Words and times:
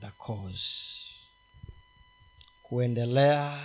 the 0.00 0.10
cause. 0.18 0.64
Kuendelea. 2.62 3.58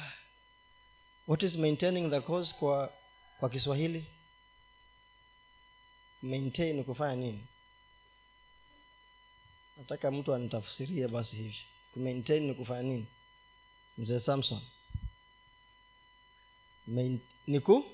What 1.28 1.44
is 1.44 1.58
maintaining 1.58 2.10
the 2.10 2.22
cause 2.22 2.54
kwa 2.60 2.92
kwa 3.40 3.50
kiswahili? 3.50 4.06
Maintain 6.22 6.84
kufanya 6.84 7.16
nini? 7.16 7.48
Nataka 9.78 10.12
mtu 10.12 10.34
anitafsirie 10.34 11.08
basi 11.08 11.36
hivi. 11.36 11.58
Kumaintain 11.94 12.44
ni 12.48 12.54
kufanya 12.54 12.82
nini? 12.82 13.06
Mzee 13.98 14.20
samson. 14.20 14.62
Main, 16.88 17.20
ni 17.48 17.60
ku 17.60 17.86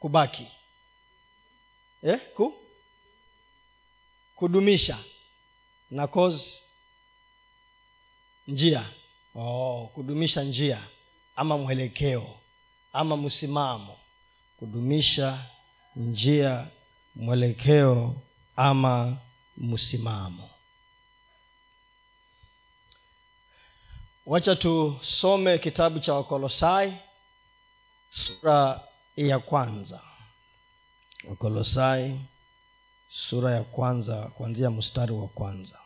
kubaki. 0.00 0.46
Eh? 2.02 2.20
ku 2.34 2.54
kudumisha. 4.36 5.04
Na 5.90 6.06
cause 6.06 6.62
njia. 8.48 8.90
Oh, 9.34 9.90
kudumisha 9.94 10.42
njia 10.42 10.82
ama 11.36 11.58
mwelekeo 11.58 12.34
ama 12.92 13.16
msimamo. 13.16 13.96
Kudumisha 14.58 15.46
njia 15.96 16.66
mwelekeo 17.14 18.14
ama 18.56 19.16
msimamo. 19.56 20.50
Wacha 24.26 24.56
tusome 24.56 25.58
kitabu 25.58 25.98
cha 25.98 26.14
wakolosai 26.14 26.96
sura 28.10 28.80
ya 29.16 29.38
kwanza. 29.38 30.00
Wakolosai 31.28 32.20
sura 33.08 33.54
ya 33.54 33.62
kwanza 33.64 34.16
kuanzia 34.22 34.70
mstari 34.70 35.12
wa 35.12 35.28
kwanza 35.28 35.78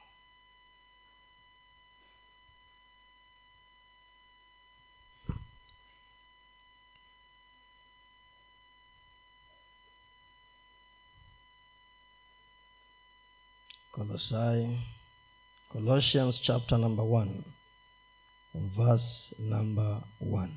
colosai 14.21 14.79
colossians 15.73 16.39
chapter 16.43 16.79
number 16.79 17.05
one 17.05 17.43
verse 18.77 19.35
number 19.39 20.03
one. 20.19 20.53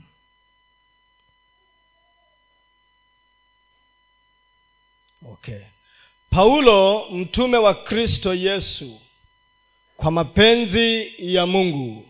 Okay. 5.26 5.62
Paulo 6.30 7.10
mtume 7.12 7.58
wa 7.58 7.74
kristo 7.84 8.34
yesu 8.34 9.02
kwa 9.98 10.12
mapenzi 10.12 11.14
ya 11.18 11.46
mungu 11.46 12.10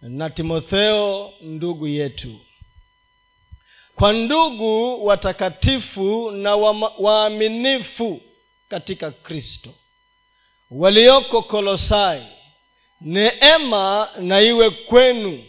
na 0.00 0.30
timotheo 0.30 1.32
ndugu 1.40 1.88
yetu. 1.88 2.40
Kwa 3.94 4.12
ndugu 4.12 5.06
watakatifu 5.06 6.30
na 6.30 6.56
waaminifu 6.98 8.20
katika 8.68 9.10
kristo 9.10 9.74
walioko 10.74 11.42
kolosai 11.42 12.26
neema 13.00 14.08
na 14.20 14.40
iwe 14.40 14.70
kwenu 14.70 15.44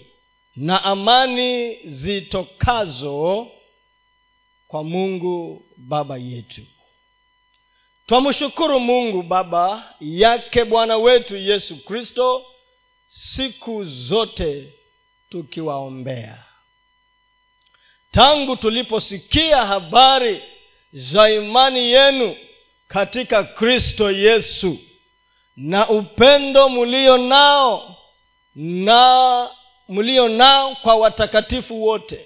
na 0.56 0.84
amani 0.84 1.76
zitokazo 1.86 3.48
kwa 4.68 4.84
mungu 4.84 5.66
baba 5.78 6.18
yetu. 6.18 6.62
Twamshukuru 8.08 8.80
mungu 8.80 9.23
baba 9.23 9.94
yake 10.00 10.64
bwana 10.66 10.98
wetu 10.98 11.38
yesu 11.38 11.86
kristo 11.86 12.46
siku 13.08 13.84
zote 13.84 14.73
tukiwaombea. 15.30 16.44
Tangu 18.12 18.56
tuliposikia 18.56 19.66
habari 19.66 20.44
za 20.94 21.30
imani 21.31 21.91
yenu 21.91 22.35
katika 22.88 23.44
kristo 23.44 24.12
yesu 24.12 24.78
na 25.57 25.89
upendo 25.89 26.69
mlio 26.69 27.17
nao 27.17 27.95
na 28.55 29.49
mlio 29.89 30.27
nao 30.27 30.75
kwa 30.75 30.95
watakatifu 30.95 31.83
wote. 31.83 32.25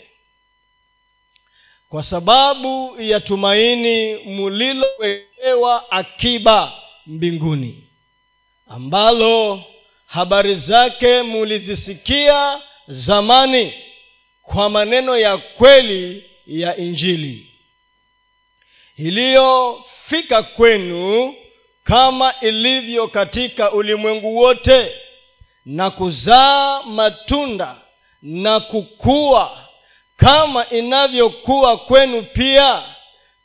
Kwa 1.89 2.03
sababu 2.03 3.01
ya 3.01 3.19
tumaini 3.19 4.15
mulilowekewa 4.17 5.91
akiba 5.91 6.73
mbinguni 7.05 7.83
ambalo 8.67 9.63
habari 10.05 10.55
zake 10.55 11.21
mulizisikia 11.21 12.61
zamani 12.87 13.73
kwa 14.41 14.69
maneno 14.69 15.17
ya 15.17 15.37
kweli 15.37 16.23
ya 16.47 16.77
injili. 16.77 17.51
Iliyofika 18.97 20.43
kwenu 20.43 21.35
kama 21.89 22.33
ilivyo 22.41 23.07
katika 23.07 23.71
ulimwengu 23.71 24.37
wote 24.37 24.91
na 25.65 25.89
kuzaa 25.91 26.83
matunda 26.83 27.75
na 28.21 28.59
kukua 28.59 29.67
kama 30.17 30.69
inavyokuwa 30.69 31.77
kwenu 31.77 32.23
pia 32.23 32.83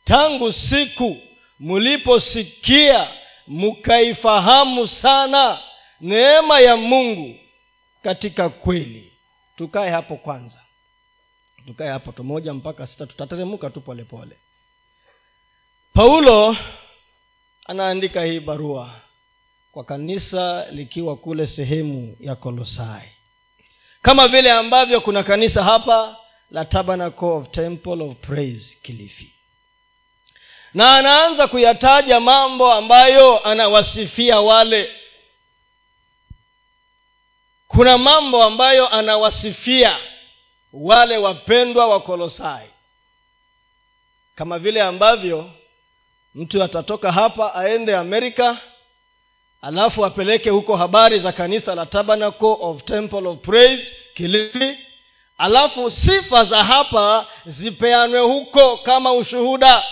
tangu 0.03 0.51
siku 0.51 1.17
mliposikia 1.59 3.07
mkaifahamu 3.47 4.87
sana 4.87 5.59
neema 6.01 6.59
ya 6.59 6.77
mungu 6.77 7.39
katika 8.03 8.49
kweli. 8.49 9.11
Tukae 9.57 9.89
hapo 9.89 10.15
kwanza. 10.15 10.57
Tukae 11.67 11.89
hapo 11.89 12.11
tumoja 12.11 12.53
mpaka 12.53 12.87
sita 12.87 13.05
tutateremuka 13.05 13.69
tu 13.69 13.81
polepole 13.81 14.37
paulo 15.93 16.55
anaandika 17.65 18.23
hii 18.25 18.39
barua 18.39 18.91
kwa 19.71 19.83
kanisa 19.83 20.65
likiwa 20.71 21.17
kule 21.17 21.47
sehemu 21.47 22.17
ya 22.19 22.35
kolosai. 22.35 23.11
Kama 24.01 24.27
vile 24.27 24.51
ambavyo 24.51 25.01
kuna 25.01 25.23
kanisa 25.23 25.63
hapa 25.63 26.17
la 26.51 26.65
tabernacle 26.65 27.27
of 27.27 27.49
temple 27.51 28.03
of 28.03 28.15
praise 28.17 28.77
kilifi. 28.81 29.31
Na 30.73 30.95
anaanza 30.95 31.47
kuyataja 31.47 32.19
mambo 32.19 32.73
ambayo 32.73 33.47
anawasifia 33.47 34.39
wale. 34.41 34.89
Kuna 37.67 37.97
mambo 37.97 38.43
ambayo 38.43 38.89
anawasifia 38.89 39.97
wale 40.73 41.17
wapendwa 41.17 41.87
wa 41.87 41.99
kolosai. 41.99 42.69
Kama 44.35 44.59
vile 44.59 44.81
ambavyo 44.81 45.51
mtu 46.35 46.63
atatoka 46.63 47.11
hapa 47.11 47.55
aende 47.55 47.97
amerika 47.97 48.57
alafu 49.61 50.05
apeleke 50.05 50.49
huko 50.49 50.75
habari 50.75 51.19
za 51.19 51.31
kanisa 51.31 51.75
la 51.75 51.85
tabernacle 51.85 52.55
of 52.59 52.83
temple 52.83 53.27
of 53.27 53.39
praise 53.39 53.91
kilifi. 54.13 54.77
Alafu 55.37 55.91
sifa 55.91 56.43
za 56.43 56.63
hapa 56.63 57.27
zipeanwe 57.45 58.19
huko 58.19 58.77
kama 58.77 59.13
ushuhuda. 59.13 59.83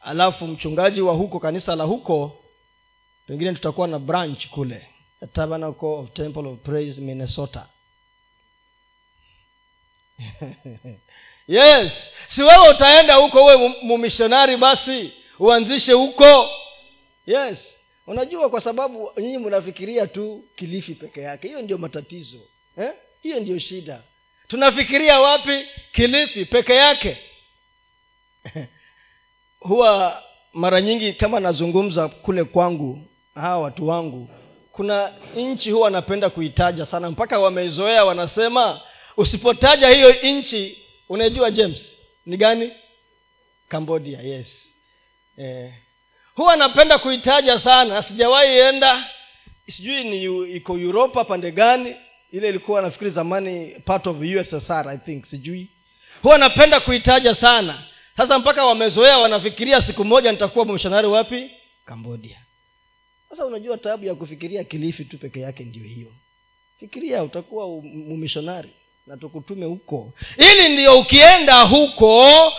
Alafu 0.00 0.46
mchungaji 0.46 1.00
wa 1.00 1.14
huko 1.14 1.40
kanisa 1.40 1.76
la 1.76 1.84
huko 1.84 2.44
pengine 3.26 3.52
tutakuwa 3.52 3.88
na 3.88 3.98
branch 3.98 4.48
kule 4.48 4.88
tabernacle 5.32 5.88
of 5.88 6.12
temple 6.12 6.48
of 6.48 6.58
praise 6.58 7.00
minnesota 7.00 7.66
yes. 11.48 12.10
Si 12.28 12.42
wewe 12.42 12.68
utaenda 12.68 13.14
huko 13.14 13.44
uwe 13.44 13.56
mumishonari 13.82 14.56
basi 14.56 15.12
uanzishe 15.38 15.92
huko. 15.92 16.48
Yes. 17.26 17.76
Unajua 18.06 18.50
kwa 18.50 18.60
sababu 18.60 19.10
nyinyi 19.18 19.38
mnafikiria 19.38 20.06
tu 20.06 20.44
kilifi 20.56 20.94
peke 20.94 21.20
yake. 21.20 21.48
Hiyo 21.48 21.62
ndio 21.62 21.78
matatizo. 21.78 22.38
Eh? 22.78 22.90
ndio 23.40 23.58
shida. 23.58 24.02
Tunafikiria 24.48 25.20
wapi? 25.20 25.66
Kilifi 25.92 26.44
peke 26.44 26.74
yake. 26.74 27.18
Huwa 29.60 30.22
mara 30.52 30.80
nyingi 30.80 31.12
kama 31.12 31.40
nazungumza 31.40 32.08
kule 32.08 32.44
kwangu 32.44 32.98
hawa 33.34 33.58
watu 33.58 33.88
wangu 33.88 34.28
kuna 34.72 35.12
nchi 35.36 35.70
huwa 35.70 35.90
napenda 35.90 36.30
kuitaja 36.30 36.86
sana. 36.86 37.10
Mpaka 37.10 37.38
wameizoea 37.38 38.04
wanasema 38.04 38.80
usipotaja 39.16 39.88
hiyo 39.88 40.12
nchi 40.22 40.83
unajua 41.08 41.50
james? 41.50 41.92
Ni 42.26 42.36
gani? 42.36 42.72
Cambodia 43.68 44.20
yes. 44.20 44.68
Eh. 45.36 45.72
huwa 46.34 46.56
napenda 46.56 46.98
kuitaja 46.98 47.58
sana. 47.58 48.02
Sijawahi 48.02 48.58
enda. 48.58 49.10
Sijui 49.70 50.04
ni 50.04 50.24
iko 50.56 50.72
uropa 50.72 51.24
pande 51.24 51.50
gani. 51.52 51.96
Ile 52.32 52.48
ilikuwa 52.48 52.82
nafikiri 52.82 53.10
zamani 53.10 53.66
part 53.84 54.06
of 54.06 54.16
ussr 54.40 54.88
i 54.88 54.98
think. 54.98 55.26
Sijui. 55.26 55.68
Huwa 56.22 56.38
napenda 56.38 56.80
kuitaja 56.80 57.34
sana. 57.34 57.86
Sasa 58.16 58.38
mpaka 58.38 58.64
wamezoea 58.66 59.18
wanafikiria 59.18 59.80
siku 59.82 60.04
moja 60.04 60.32
nitakuwa 60.32 60.64
mshonari 60.66 61.06
wapi? 61.06 61.50
Cambodia. 61.86 62.40
Sasa 63.30 63.46
unajua 63.46 63.78
taabu 63.78 64.04
ya 64.04 64.14
kufikiria 64.14 64.64
kilifi 64.64 65.04
tu 65.04 65.18
peke 65.18 65.40
yake 65.40 65.64
ndio 65.64 65.84
hiyo. 65.84 66.12
Fikiria 66.80 67.22
utakuwa 67.22 67.66
mumishonari 67.82 68.70
na 69.06 69.16
tukutume 69.16 69.66
huko. 69.66 70.12
Ili 70.38 70.68
ndiyo 70.68 70.98
ukienda 70.98 71.60
huko 71.62 72.52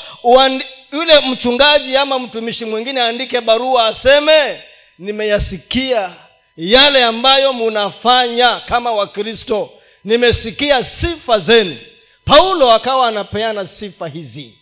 yule 0.92 1.20
mchungaji 1.20 1.98
ama 1.98 2.20
mtumishi 2.20 2.66
mwingine 2.66 3.02
aandike 3.02 3.42
barua 3.42 3.86
aseme 3.88 4.64
nimeyasikia 5.00 6.14
yale 6.58 7.04
ambayo 7.04 7.54
munafanya 7.54 8.60
kama 8.60 8.92
wakristo. 8.92 9.70
Nimesikia 10.04 10.84
sifa 10.84 11.40
zenu. 11.40 11.78
Paulo 12.26 12.72
akawa 12.72 13.08
anapeana 13.08 13.66
sifa 13.68 14.08
hizi. 14.08 14.58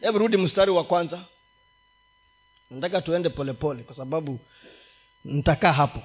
Hebu 0.00 0.18
rudi 0.18 0.36
mstari 0.36 0.70
wa 0.70 0.84
kwanza. 0.84 1.20
Nataka 2.70 3.00
tuende 3.02 3.28
polepole 3.28 3.74
pole, 3.74 3.82
kwa 3.82 3.94
sababu 3.96 4.38
nitakaa 5.24 5.72
hapo 5.72 6.02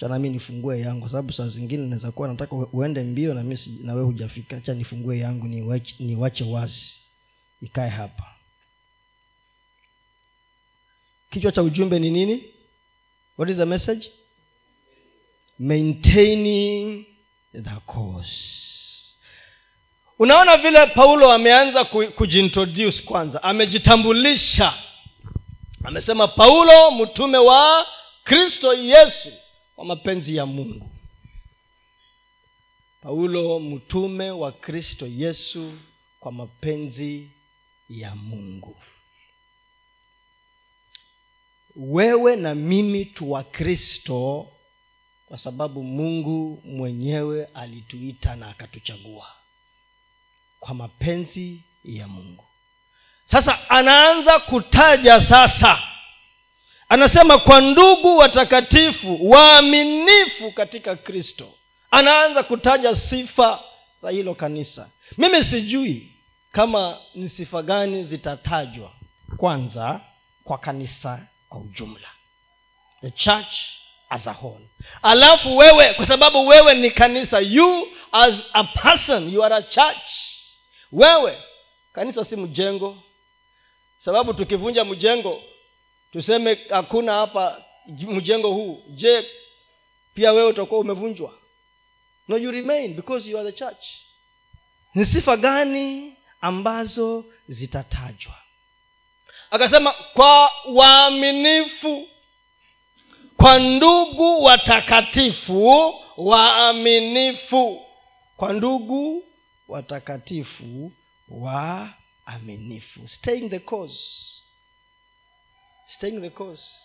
chanami 0.00 0.28
nifungue 0.28 0.80
yangu 0.80 1.00
kwa 1.00 1.10
sababu 1.10 1.32
saa 1.32 1.48
zingine 1.48 1.86
naweza 1.86 2.10
kuwa 2.12 2.28
nataka 2.28 2.56
uende 2.56 3.02
mbio 3.02 3.34
na 3.34 3.42
mimi 3.42 3.58
na 3.82 3.92
wewe 3.94 4.06
hujafika. 4.06 4.60
Cha 4.60 4.74
nifungue 4.74 5.18
yangu 5.18 5.46
niwache, 5.48 5.94
niwache 5.98 6.44
wazi 6.44 6.96
ikae 7.62 7.88
hapa. 7.88 8.24
Kichwa 11.30 11.52
cha 11.52 11.62
ujumbe 11.62 11.98
ni 11.98 12.10
nini? 12.10 12.44
What 13.38 13.50
is 13.50 13.56
the 13.56 13.64
message? 13.64 14.10
Maintaining 15.58 17.04
the 17.52 17.80
course. 17.86 18.66
Unaona 20.18 20.56
vile 20.56 20.86
paulo 20.86 21.32
ameanza 21.32 21.84
kujintroduce 21.84 23.02
kwanza. 23.02 23.42
Amejitambulisha. 23.42 24.74
Amesema 25.84 26.28
paulo 26.28 26.90
mtume 26.90 27.38
wa 27.38 27.86
kristo 28.24 28.74
yesu 28.74 29.32
kwa 29.80 29.86
mapenzi 29.86 30.36
ya 30.36 30.46
mungu. 30.46 30.90
Paulo 33.02 33.60
mtume 33.60 34.30
wa 34.30 34.52
kristo 34.52 35.06
yesu 35.06 35.72
kwa 36.20 36.32
mapenzi 36.32 37.30
ya 37.88 38.14
mungu. 38.14 38.76
Wewe 41.76 42.36
na 42.36 42.54
mimi 42.54 43.04
tu 43.04 43.30
wa 43.32 43.44
kristo 43.44 44.48
kwa 45.26 45.38
sababu 45.38 45.82
mungu 45.82 46.62
mwenyewe 46.64 47.44
alituita 47.44 48.36
na 48.36 48.48
akatuchagua 48.48 49.26
kwa 50.60 50.74
mapenzi 50.74 51.62
ya 51.84 52.08
mungu. 52.08 52.44
Sasa 53.30 53.70
anaanza 53.70 54.38
kutaja 54.38 55.20
sasa 55.20 55.82
anasema 56.90 57.38
kwa 57.38 57.60
ndugu 57.60 58.16
watakatifu 58.16 59.30
waaminifu 59.30 60.52
katika 60.52 60.96
kristo. 60.96 61.48
Anaanza 61.90 62.42
kutaja 62.42 62.96
sifa 62.96 63.60
za 64.02 64.10
hilo 64.10 64.34
kanisa. 64.34 64.90
Mimi 65.18 65.44
sijui 65.44 66.12
kama 66.52 66.98
ni 67.14 67.28
sifa 67.28 67.62
gani 67.62 68.04
zitatajwa 68.04 68.92
kwanza 69.36 70.00
kwa 70.44 70.58
kanisa 70.58 71.26
kwa 71.48 71.60
ujumla. 71.60 72.08
The 73.00 73.10
church 73.10 73.54
as 74.08 74.26
a 74.28 74.32
whole. 74.32 74.68
Alafu 75.02 75.56
wewe 75.56 75.94
kwa 75.94 76.06
sababu 76.06 76.46
wewe 76.48 76.74
ni 76.74 76.90
kanisa 76.90 77.38
you 77.40 77.88
as 78.12 78.34
a 78.52 78.64
person 78.64 79.32
you 79.34 79.44
are 79.44 79.54
a 79.54 79.62
church. 79.62 80.06
Wewe 80.92 81.38
kanisa 81.92 82.24
si 82.24 82.36
mjengo. 82.36 82.96
Sababu 83.98 84.34
tukivunja 84.34 84.84
mjengo 84.84 85.42
tuseme 86.12 86.58
hakuna 86.70 87.12
hapa 87.14 87.64
mjengo 87.86 88.50
huu. 88.52 88.82
Je 88.88 89.26
pia 90.14 90.32
wewe 90.32 90.48
utakuwa 90.48 90.80
umevunjwa? 90.80 91.34
No 92.28 92.36
you 92.38 92.50
remain 92.50 92.94
because 92.94 93.30
you 93.30 93.38
are 93.38 93.52
the 93.52 93.58
church. 93.58 93.84
Ni 94.94 95.06
sifa 95.06 95.36
gani 95.36 96.14
ambazo 96.40 97.24
zitatajwa? 97.48 98.34
Akasema 99.50 99.92
kwa 99.92 100.50
waaminifu 100.68 102.08
kwa 103.36 103.58
ndugu 103.58 104.42
watakatifu 104.44 105.94
waaminifu. 106.16 107.86
Kwa 108.36 108.52
ndugu 108.52 109.24
watakatifu 109.68 110.92
waaminifu. 111.28 113.08
Staying 113.08 113.48
the 113.50 113.58
cause 113.58 114.39
staying 115.94 116.20
the 116.20 116.30
course. 116.30 116.76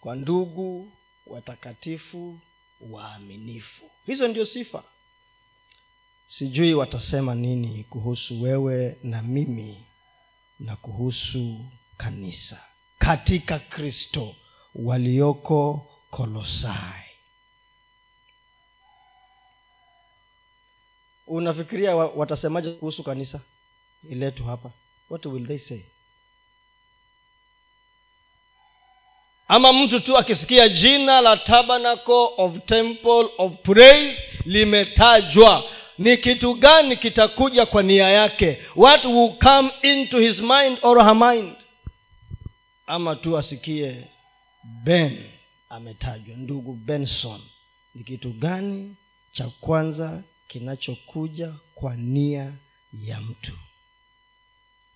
Kwa 0.00 0.16
ndugu 0.16 0.92
watakatifu 1.26 2.38
waaminifu. 2.80 3.90
Hizo 4.06 4.28
ndio 4.28 4.44
sifa. 4.46 4.84
Sijui 6.26 6.74
watasema 6.74 7.34
nini 7.34 7.84
kuhusu 7.84 8.42
wewe 8.42 8.98
na 9.02 9.22
mimi 9.22 9.84
na 10.60 10.76
kuhusu 10.76 11.64
kanisa. 11.96 12.60
Katika 12.98 13.58
kristo 13.58 14.36
walioko 14.74 15.86
kolosai. 16.10 17.02
Unafikiria 21.26 21.96
watasemaje 21.96 22.72
kuhusu 22.72 23.02
kanisa? 23.02 23.40
Iletu 24.10 24.44
hapa 24.44 24.72
what 25.10 25.26
will 25.26 25.46
they 25.46 25.58
say? 25.58 25.80
Ama 29.48 29.72
mtu 29.72 30.00
tu 30.00 30.16
akisikia 30.18 30.68
jina 30.68 31.20
la 31.20 31.36
tabernacle 31.36 32.28
of 32.36 32.58
temple 32.66 33.28
of 33.38 33.52
praise 33.62 34.22
limetajwa 34.44 35.70
ni 35.98 36.16
kitu 36.16 36.54
gani 36.54 36.96
kitakuja 36.96 37.66
kwa 37.66 37.82
nia 37.82 38.08
yake? 38.10 38.62
What 38.76 39.04
will 39.04 39.38
come 39.38 39.70
into 39.82 40.18
his 40.18 40.40
mind 40.40 40.78
or 40.82 41.04
her 41.04 41.14
mind? 41.14 41.54
Ama 42.86 43.16
tu 43.16 43.38
asikie 43.38 44.04
ben 44.84 45.30
ametajwa 45.70 46.36
ndugu 46.36 46.72
benson. 46.72 47.40
Ni 47.94 48.04
kitu 48.04 48.30
gani 48.32 48.96
cha 49.32 49.48
kwanza 49.60 50.22
kinachokuja 50.48 51.52
kwa 51.74 51.96
nia 51.96 52.52
ya 53.02 53.20
mtu 53.20 53.52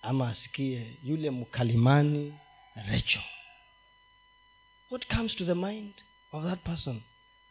ama 0.07 0.29
asikie 0.29 0.97
yule 1.03 1.29
mkalimani 1.29 2.33
recho 2.91 3.19
what 4.91 5.07
comes 5.15 5.35
to 5.35 5.45
the 5.45 5.53
mind 5.53 5.93
of 6.31 6.43
that 6.45 6.59
person 6.59 7.01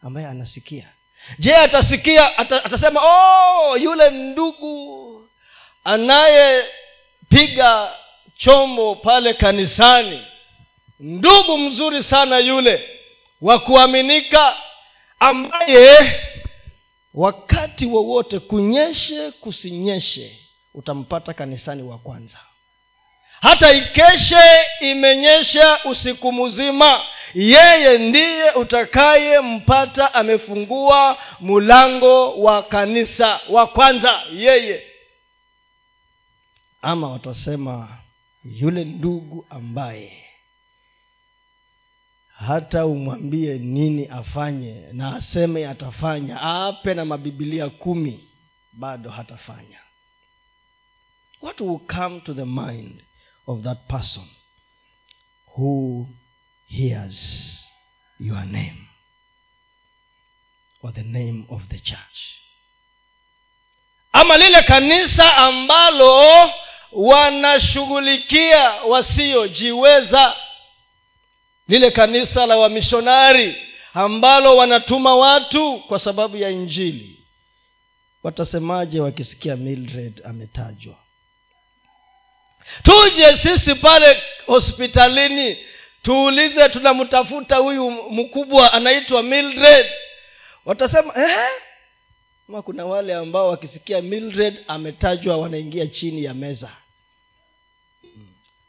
ambaye 0.01 0.27
anasikia? 0.27 0.89
Je 1.39 1.55
atasikia 1.55 2.37
ata, 2.37 2.65
atasema 2.65 3.01
oh 3.03 3.77
yule 3.77 4.09
ndugu 4.09 5.29
anayepiga 5.83 7.93
chombo 8.37 8.95
pale 8.95 9.33
kanisani. 9.33 10.25
Ndugu 10.99 11.57
mzuri 11.57 12.03
sana 12.03 12.39
yule 12.39 12.89
wa 13.41 13.59
kuaminika 13.59 14.57
ambaye 15.19 16.21
wakati 17.13 17.85
wowote 17.85 18.39
kunyeshe 18.39 19.31
kusinyeshe 19.31 20.39
utampata 20.73 21.33
kanisani 21.33 21.83
wa 21.83 21.97
kwanza 21.97 22.39
hata 23.41 23.73
ikeshe 23.73 24.65
imenyesha 24.81 25.79
usiku 25.85 26.31
mzima 26.33 27.05
yeye 27.35 27.97
ndiye 27.97 28.51
utakayempata 28.51 30.13
amefungua 30.13 31.17
mlango 31.41 32.33
wa 32.41 32.63
kanisa 32.63 33.39
wa 33.49 33.67
kwanza 33.67 34.21
yeye. 34.33 34.83
Ama 36.81 37.09
watasema 37.11 37.97
yule 38.43 38.83
ndugu 38.85 39.45
ambaye 39.49 40.23
hata 42.47 42.85
umwambie 42.85 43.53
nini 43.53 44.05
afanye 44.07 44.83
na 44.93 45.15
aseme 45.15 45.67
atafanya 45.67 46.41
ape 46.41 46.93
na 46.93 47.05
mabibilia 47.05 47.69
kumi 47.69 48.29
bado 48.73 49.09
hatafanya. 49.09 49.79
What 51.41 51.61
will 51.61 51.79
come 51.79 52.19
to 52.21 52.33
the 52.33 52.45
mind 52.45 53.03
of 53.47 53.61
that 53.63 53.77
person 53.87 54.23
who 55.55 56.07
hears 56.67 57.59
your 58.19 58.45
name. 58.45 58.87
Or 60.83 60.91
the 60.93 61.03
name 61.03 61.45
of 61.49 61.67
the 61.69 61.79
church. 61.79 62.41
Ama 64.13 64.37
lile 64.37 64.61
kanisa 64.63 65.37
ambalo 65.37 66.51
wanashughulikia 66.91 68.71
wasiojiweza. 68.71 70.35
Lile 71.67 71.91
kanisa 71.91 72.45
la 72.45 72.57
wamishonari 72.57 73.55
ambalo 73.93 74.57
wanatuma 74.57 75.15
watu 75.15 75.79
kwa 75.87 75.99
sababu 75.99 76.37
ya 76.37 76.49
injili. 76.49 77.19
Watasemaje 78.23 78.99
wakisikia 79.01 79.55
mildred 79.55 80.21
ametajwa 80.25 80.95
tuje 82.83 83.37
sisi 83.37 83.75
pale 83.75 84.23
hospitalini 84.45 85.57
tuulize 86.03 86.69
tunamtafuta 86.69 87.55
huyu 87.55 87.91
mkubwa 87.91 88.73
anaitwa 88.73 89.23
mildred. 89.23 89.87
Watasema 90.65 91.13
eh? 91.17 91.49
ma 92.47 92.61
kuna 92.61 92.85
wale 92.85 93.15
ambao 93.15 93.47
wakisikia 93.49 94.01
mildred 94.01 94.63
ametajwa 94.67 95.37
wanaingia 95.37 95.87
chini 95.87 96.23
ya 96.23 96.33
meza. 96.33 96.69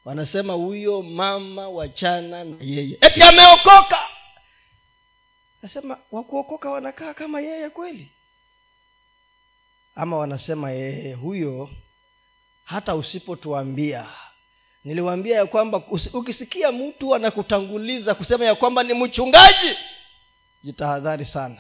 Wanasema 0.05 0.53
huyo 0.53 1.03
mama 1.03 1.69
wachana 1.69 2.45
na 2.45 2.57
yeye. 2.61 2.99
Eti 3.01 3.23
ameokoka! 3.23 3.99
Nasema 5.63 5.99
wakuokoka 6.13 6.71
wanakaa 6.71 7.15
kama 7.15 7.41
yeye 7.41 7.71
kweli? 7.71 8.09
Ama 9.95 10.17
wanasema 10.17 10.71
yeye 10.71 11.15
huyo 11.15 11.71
hata 12.69 12.95
usipotuambia. 12.95 14.07
Niliwaambia 14.85 15.37
ya 15.37 15.47
kwamba 15.47 15.83
ukisikia 16.13 16.73
mtu 16.73 17.15
anakutanguliza 17.15 18.15
kusema 18.15 18.45
ya 18.45 18.55
kwamba 18.55 18.83
ni 18.83 18.95
mchungaji 18.95 19.77
jitahadhari 20.63 21.25
sana. 21.25 21.57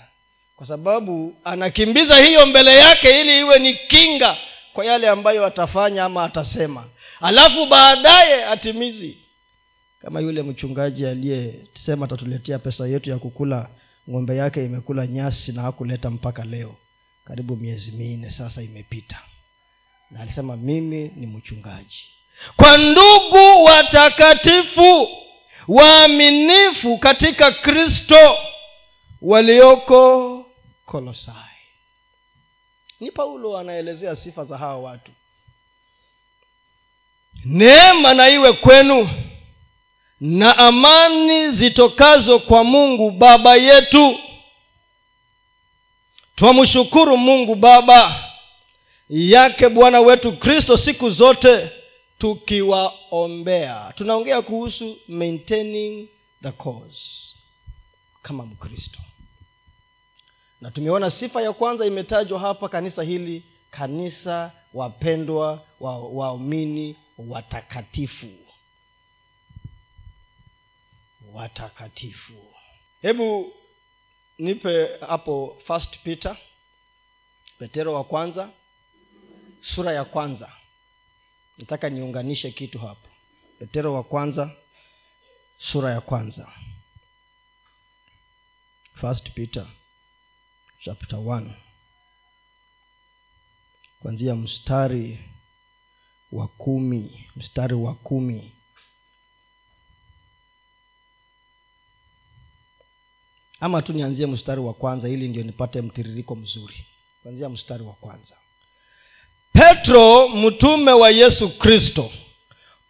Kwa 0.57 0.67
sababu 0.67 1.37
anakimbiza 1.45 2.17
hiyo 2.17 2.47
mbele 2.47 2.77
yake 2.77 3.21
ili 3.21 3.39
iwe 3.41 3.59
ni 3.59 3.75
kinga 3.75 4.37
kwa 4.73 4.85
yale 4.85 5.09
ambayo 5.09 5.47
atafanya 5.47 6.05
ama 6.05 6.25
atasema. 6.25 6.85
Alafu 7.21 7.67
baadaye 7.67 8.45
atimizi. 8.45 9.19
Kama 10.03 10.21
yule 10.21 10.43
mchungaji 10.43 11.07
aliyesema 11.07 12.05
atatuletea 12.05 12.59
pesa 12.59 12.87
yetu 12.89 13.11
ya 13.11 13.19
kukula 13.19 13.71
ng'ombe 14.11 14.37
yake 14.37 14.65
imekula 14.65 15.07
nyasi 15.07 15.53
na 15.53 15.63
hakuleta 15.63 16.11
mpaka 16.11 16.45
leo. 16.45 16.75
Karibu 17.25 17.57
miezi 17.57 17.93
minne 17.93 18.31
sasa 18.31 18.63
imepita 18.63 19.19
na 20.11 20.21
alisema 20.21 20.57
mimi 20.57 21.11
ni 21.17 21.27
mchungaji. 21.27 22.05
Kwa 22.57 22.79
ndugu 22.79 23.65
watakatifu 23.65 25.09
waaminifu 25.69 26.99
katika 26.99 27.53
kristo 27.53 28.39
walioko 29.23 30.45
kolosai. 30.87 31.35
Ni 33.01 33.11
paulo 33.11 33.59
anaelezea 33.59 34.17
sifa 34.17 34.45
za 34.45 34.59
hawa 34.59 34.79
watu. 34.79 35.11
Neema 37.45 38.15
na 38.15 38.29
iwe 38.29 38.53
kwenu 38.53 39.11
na 40.21 40.59
amani 40.59 41.51
zitokazo 41.51 42.39
kwa 42.39 42.65
mungu 42.65 43.11
baba 43.11 43.57
yetu. 43.57 44.19
Twamshukuru 46.37 47.17
mungu 47.17 47.55
baba 47.55 48.25
yake 49.11 49.69
bwana 49.69 50.01
wetu 50.01 50.37
kristo 50.37 50.77
siku 50.77 51.09
zote 51.11 51.71
tukiwaombea. 52.19 53.93
Tunaongea 53.97 54.43
kuhusu 54.43 54.99
maintaining 55.09 56.09
the 56.43 56.53
cause 56.53 57.35
kama 58.23 58.47
mkristo. 58.47 58.99
Na 60.61 60.71
tumeona 60.71 61.11
sifa 61.11 61.43
ya 61.43 61.53
kwanza 61.53 61.87
imetajwa 61.87 62.41
hapa 62.41 62.69
kanisa 62.69 63.03
hili 63.03 63.43
kanisa 63.71 64.53
wapendwa 64.75 65.63
waumini 65.81 66.97
wa 67.19 67.25
watakatifu. 67.37 68.27
Watakatifu. 71.33 72.33
Hebu 73.03 73.53
nipe 74.39 74.89
hapo 75.09 75.59
first 75.67 75.99
peter 76.05 76.37
petero 77.59 77.95
wa 77.95 78.05
kwanza 78.05 78.51
sura 79.63 79.93
ya 79.93 80.05
kwanza. 80.05 80.53
Nataka 81.59 81.91
niunganishe 81.91 82.51
kitu 82.51 82.79
hapo. 82.79 83.09
Petero 83.59 83.95
wa 83.95 84.05
kwanza 84.05 84.51
sura 85.59 85.91
ya 85.93 86.01
kwanza. 86.01 86.53
First 88.95 89.31
peter 89.31 89.67
chapter 90.81 91.19
1 91.19 91.55
kwanzia 94.01 94.35
mstari 94.35 95.19
wa 96.33 96.49
kumi 96.49 97.27
mstari 97.37 97.75
wa 97.75 97.95
kumi. 97.95 98.53
Ama 103.61 103.83
tu 103.83 103.93
nianzie 103.93 104.27
mstari 104.27 104.61
wa 104.61 104.75
kwanza 104.75 105.09
ili 105.09 105.29
ndio 105.29 105.43
nipate 105.43 105.83
mtiririko 105.83 106.35
mzuri. 106.37 106.87
Kwanzia 107.23 107.49
mstari 107.49 107.83
wa 107.83 107.93
kwanza 107.95 108.37
petro 109.53 110.29
mtume 110.29 110.93
wa 110.93 111.11
yesu 111.11 111.49
kristo 111.49 112.11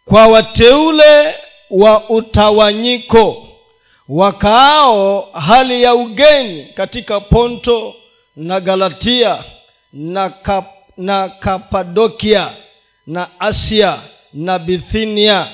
kwa 0.05 0.27
wateule 0.27 1.35
wa 1.69 2.09
utawanyiko 2.09 3.47
wakaao 4.09 5.29
hali 5.33 5.83
ya 5.83 5.95
ugeni 5.95 6.65
katika 6.65 7.19
ponto 7.19 7.95
na 8.35 8.59
galatia 8.59 9.43
na, 9.93 10.29
kap, 10.29 10.65
na 10.97 11.29
kapadokia 11.29 12.53
na 13.07 13.27
asia 13.39 14.01
na 14.33 14.59
bithinia. 14.59 15.47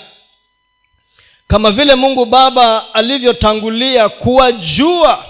Kama 1.48 1.72
vile 1.72 1.96
mungu 1.96 2.26
baba 2.26 2.94
alivyotangulia 2.94 4.10
kuwajua 4.10 5.26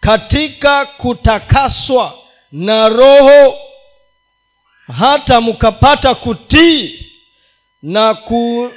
katika 0.00 0.86
kutakaswa 0.86 2.18
na 2.52 2.88
roho 2.88 3.54
hata 4.98 5.40
mkapata 5.40 6.14
kutii 6.14 7.06
na 7.82 8.14
ku, 8.14 8.70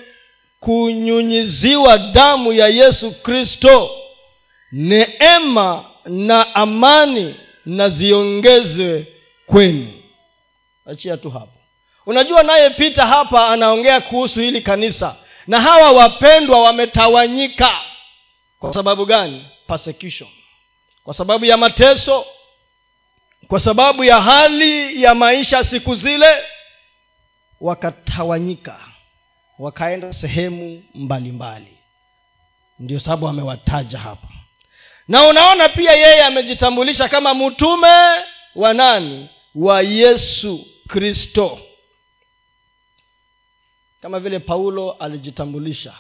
kunyunyiziwa 0.60 1.98
damu 1.98 2.54
ya 2.54 2.68
yesu 2.68 3.12
kristo 3.12 3.92
neema 4.72 5.86
na 6.06 6.56
amani 6.56 7.36
na 7.66 7.90
ziongezwe 7.90 9.08
kwenu. 9.46 9.94
Achia 10.86 11.18
tu 11.18 11.30
hapo. 11.30 11.52
Unajua 12.06 12.44
naye 12.44 12.70
pita 12.70 13.06
hapa 13.06 13.48
anaongea 13.48 14.02
kuhusu 14.02 14.40
hili 14.40 14.62
kanisa 14.62 15.16
na 15.48 15.62
hawa 15.62 15.92
wapendwa 15.92 16.62
wametawanyika. 16.62 17.72
Kwa 18.60 18.74
sababu 18.74 19.06
gani? 19.06 19.46
Persecution. 19.68 20.30
Kwa 21.04 21.14
sababu 21.14 21.46
ya 21.46 21.58
mateso 21.58 22.26
kwa 23.48 23.60
sababu 23.60 24.04
ya 24.04 24.22
hali 24.22 25.01
ya 25.04 25.16
maisha 25.16 25.63
siku 25.63 25.96
zile 25.96 26.44
wakatawanyika 27.62 28.80
wakaenda 29.60 30.13
sehemu 30.13 30.84
mbalimbali. 30.94 31.77
Ndio 32.80 33.00
sababu 33.00 33.27
amewataja 33.27 34.00
hapa. 34.00 34.27
Na 35.08 35.24
unaona 35.27 35.70
pia 35.70 35.92
yeye 35.92 36.24
amejitambulisha 36.24 37.08
kama 37.10 37.34
mtume 37.34 37.88
wa 38.56 38.74
nani? 38.74 39.30
Wa 39.56 39.82
yesu 39.82 40.66
kristo. 40.88 41.60
Kama 44.01 44.20
vile 44.20 44.39
paulo 44.39 44.92
alijitambulisha. 44.92 45.94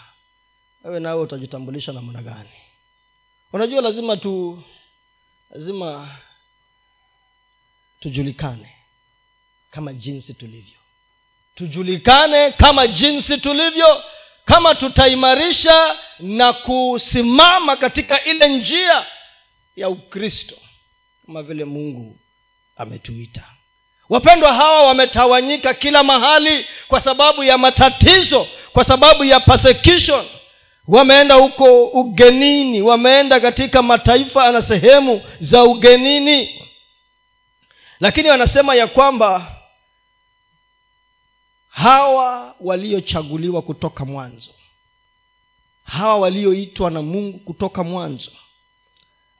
Wewe 0.83 0.99
nawe 0.99 1.21
utajitambulisha 1.21 1.93
namna 1.93 2.21
gani? 2.21 2.49
Unajua 3.53 3.81
lazima 3.81 4.17
tu 4.17 4.63
lazima 5.49 6.09
tujulikane 7.99 8.75
kama 9.71 9.93
jinsi 9.93 10.33
tulivyo. 10.33 10.77
Tujulikane 11.55 12.51
kama 12.51 12.87
jinsi 12.87 13.37
tulivyo 13.37 14.03
kama 14.45 14.75
tutaimarisha 14.75 15.95
na 16.19 16.53
kusimama 16.53 17.75
katika 17.75 18.23
ile 18.23 18.49
njia 18.49 19.05
ya 19.75 19.89
ukristo 19.89 20.55
kama 21.25 21.43
vile 21.43 21.65
mungu 21.65 22.17
ametuita. 22.77 23.43
Wapendwa 24.09 24.53
hawa 24.53 24.83
wametawanyika 24.83 25.73
kila 25.73 26.03
mahali 26.03 26.65
kwa 26.87 26.99
sababu 26.99 27.43
ya 27.43 27.57
matatizo 27.57 28.47
kwa 28.73 28.83
sababu 28.83 29.23
ya 29.23 29.39
persecution. 29.39 30.25
Wameenda 30.87 31.35
huko 31.35 31.85
ugenini 31.85 32.81
wameenda 32.81 33.39
katika 33.39 33.81
mataifa 33.81 34.51
na 34.51 34.61
sehemu 34.61 35.21
za 35.39 35.63
ugenini 35.63 36.61
lakini 37.99 38.29
wanasema 38.29 38.75
ya 38.75 38.87
kwamba 38.87 39.55
hawa 41.69 42.55
waliochaguliwa 42.59 43.61
kutoka 43.61 44.05
mwanzo 44.05 44.51
hawa 45.83 46.17
walioitwa 46.17 46.91
na 46.91 47.01
mungu 47.01 47.39
kutoka 47.39 47.83
mwanzo 47.83 48.31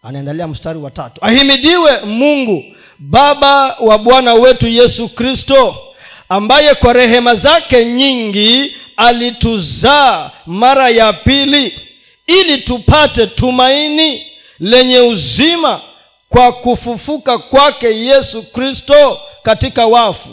anaendelea 0.03 0.47
mstari 0.47 0.79
wa 0.79 0.91
tatu. 0.91 1.25
Ahimidiwe 1.25 1.99
mungu 2.01 2.75
baba 2.99 3.75
wa 3.79 3.97
bwana 3.97 4.33
wetu 4.33 4.67
yesu 4.67 5.09
kristo 5.09 5.75
ambaye 6.29 6.75
kwa 6.75 6.93
rehema 6.93 7.35
zake 7.35 7.85
nyingi 7.85 8.75
alituzaa 8.97 10.31
mara 10.45 10.89
ya 10.89 11.13
pili 11.13 11.79
ili 12.27 12.57
tupate 12.57 13.27
tumaini 13.27 14.27
lenye 14.59 14.99
uzima 14.99 15.81
kwa 16.37 16.51
kufufuka 16.51 17.37
kwake 17.37 17.99
yesu 18.05 18.43
kristo 18.51 19.19
katika 19.43 19.85
wafu. 19.87 20.29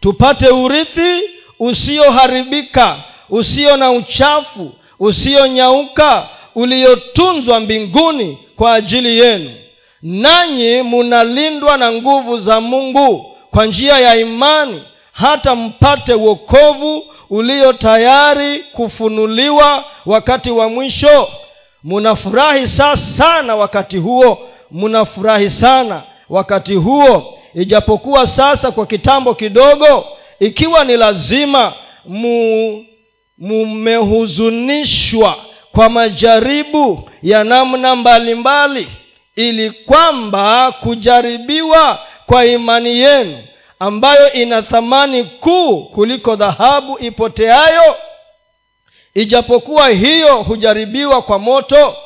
Tupate 0.00 0.48
urithi 0.48 1.22
usioharibika 1.58 2.96
usio 3.30 3.76
na 3.76 3.90
uchafu 3.90 4.72
usionyauka 5.00 6.26
uliotunzwa 6.54 7.60
mbinguni 7.60 8.38
kwa 8.56 8.74
ajili 8.74 9.18
yenu. 9.18 9.50
Nanyi 10.02 10.82
munalindwa 10.82 11.76
na 11.76 11.92
nguvu 11.92 12.38
za 12.38 12.60
mungu 12.60 13.36
kwa 13.50 13.66
njia 13.66 13.98
ya 13.98 14.16
imani 14.16 14.82
hata 15.12 15.54
mpate 15.54 16.14
wokovu 16.14 17.04
ulio 17.30 17.72
tayari 17.72 18.58
kufunuliwa 18.58 19.84
wakati 20.06 20.50
wa 20.50 20.68
mwisho. 20.68 21.28
Munafurahi 21.84 22.68
saa 22.68 22.96
sana 22.96 23.56
wakati 23.56 23.96
huo 23.98 24.47
munafurahi 24.70 25.50
sana 25.50 26.02
wakati 26.28 26.74
huo 26.74 27.38
ijapokuwa 27.54 28.26
sasa 28.26 28.70
kwa 28.70 28.86
kitambo 28.86 29.34
kidogo 29.34 30.06
ikiwa 30.40 30.84
ni 30.84 30.96
lazima 30.96 31.74
mu 32.06 32.84
mumehuzunishwa 33.38 35.36
kwa 35.72 35.88
majaribu 35.88 37.10
ya 37.22 37.44
namna 37.44 37.96
mbalimbali 37.96 38.84
mbali, 38.84 38.88
ili 39.36 39.70
kwamba 39.70 40.72
kujaribiwa 40.72 41.98
kwa 42.26 42.44
imani 42.46 42.96
yenu 42.98 43.38
ambayo 43.78 44.32
ina 44.32 44.62
thamani 44.62 45.24
kuu 45.24 45.82
kuliko 45.84 46.36
dhahabu 46.36 46.98
ipoteayo 46.98 47.96
ijapokuwa 49.14 49.88
hiyo 49.88 50.42
hujaribiwa 50.42 51.22
kwa 51.22 51.38
moto 51.38 51.96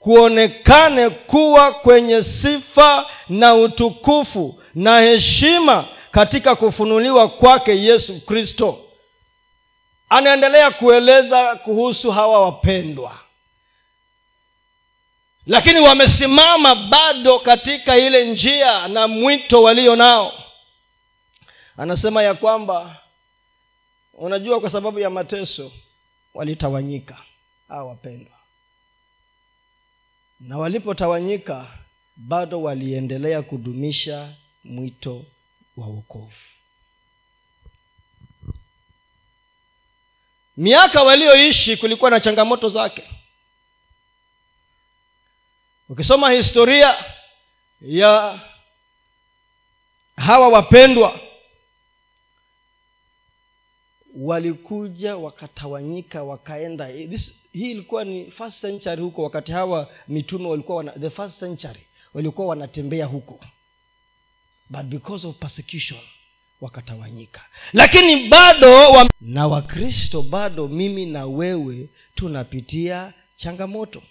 kuonekane 0.00 1.10
kuwa 1.10 1.72
kwenye 1.72 2.22
sifa 2.22 3.10
na 3.28 3.54
utukufu 3.54 4.62
na 4.74 5.00
heshima 5.00 5.88
katika 6.10 6.56
kufunuliwa 6.56 7.28
kwake 7.28 7.82
yesu 7.82 8.20
kristo. 8.26 8.84
Anaendelea 10.08 10.70
kueleza 10.70 11.56
kuhusu 11.56 12.10
hawa 12.10 12.40
wapendwa. 12.44 13.18
Lakini 15.46 15.80
wamesimama 15.80 16.74
bado 16.74 17.38
katika 17.38 17.96
ile 17.98 18.24
njia 18.26 18.88
na 18.88 19.08
mwito 19.08 19.62
walio 19.62 19.96
nao. 19.96 20.32
Anasema 21.76 22.22
ya 22.22 22.34
kwamba 22.34 22.96
unajua 24.14 24.60
kwa 24.60 24.70
sababu 24.70 24.98
ya 24.98 25.10
mateso 25.10 25.72
walitawanyika 26.34 27.16
hawa 27.68 27.84
wapendwa 27.84 28.39
na 30.40 30.58
walipotawanyika 30.58 31.78
bado 32.16 32.62
waliendelea 32.62 33.42
kudumisha 33.42 34.34
mwito 34.64 35.24
wa 35.76 35.86
wokovu. 35.86 36.32
Miaka 40.56 41.02
walioishi 41.02 41.76
kulikuwa 41.76 42.10
na 42.10 42.20
changamoto 42.20 42.68
zake. 42.68 43.10
Ukisoma 45.88 46.30
historia 46.30 47.04
ya 47.80 48.40
hawa 50.16 50.48
wapendwa 50.48 51.20
walikuja 54.16 55.16
wakatawanyika 55.16 56.22
wakaenda 56.22 56.88
hii 57.52 57.70
ilikuwa 57.70 58.04
ni 58.04 58.30
first 58.30 58.60
century 58.60 59.02
huko 59.02 59.22
wakati 59.22 59.52
hawa 59.52 59.90
mitume 60.08 60.48
walikuwa 60.48 60.76
wana, 60.78 60.92
the 60.92 61.10
first 61.10 61.38
century 61.38 61.86
walikuwa 62.14 62.46
wanatembea 62.48 63.06
huko. 63.06 63.40
But 64.70 64.82
because 64.82 65.26
of 65.26 65.36
persecution 65.36 66.00
wakatawanyika. 66.60 67.40
Lakini 67.72 68.28
bado 68.28 68.72
wa... 68.90 69.10
na 69.20 69.46
wakristo 69.46 70.22
bado 70.22 70.68
mimi 70.68 71.06
na 71.06 71.26
wewe 71.26 71.88
tunapitia 72.14 73.12
changamoto. 73.36 74.02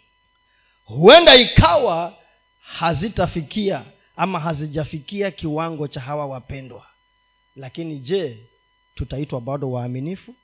Huenda 0.86 1.36
ikawa 1.36 2.18
hazitafikia 2.62 3.84
ama 4.16 4.40
hazijafikia 4.40 5.32
kiwango 5.32 5.88
cha 5.88 6.02
hawa 6.02 6.26
wapendwa. 6.26 6.86
Lakini 7.56 8.00
je 8.00 8.38
tutaitwa 8.96 9.42
bado 9.42 9.72
waaminifu 9.72 10.36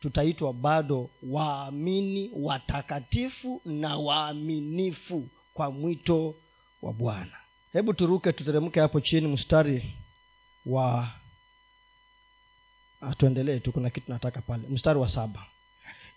tutaitwa 0.00 0.52
bado 0.52 1.10
waamini 1.22 2.30
watakatifu 2.34 3.60
na 3.64 3.96
waaminifu 3.96 5.28
kwa 5.54 5.70
mwito 5.70 6.34
wa 6.82 6.92
bwana. 6.92 7.32
Hebu 7.72 7.94
turuke 7.94 8.32
tuteremke 8.32 8.80
hapo 8.80 9.00
chini 9.00 9.26
mstari 9.28 9.84
wa 10.66 11.08
ah, 13.02 13.14
tuendelee 13.14 13.58
tu 13.58 13.72
kuna 13.72 13.90
kitu 13.90 14.12
nataka 14.12 14.40
pale. 14.40 14.62
Mstari 14.70 14.98
wa 14.98 15.08
saba. 15.08 15.40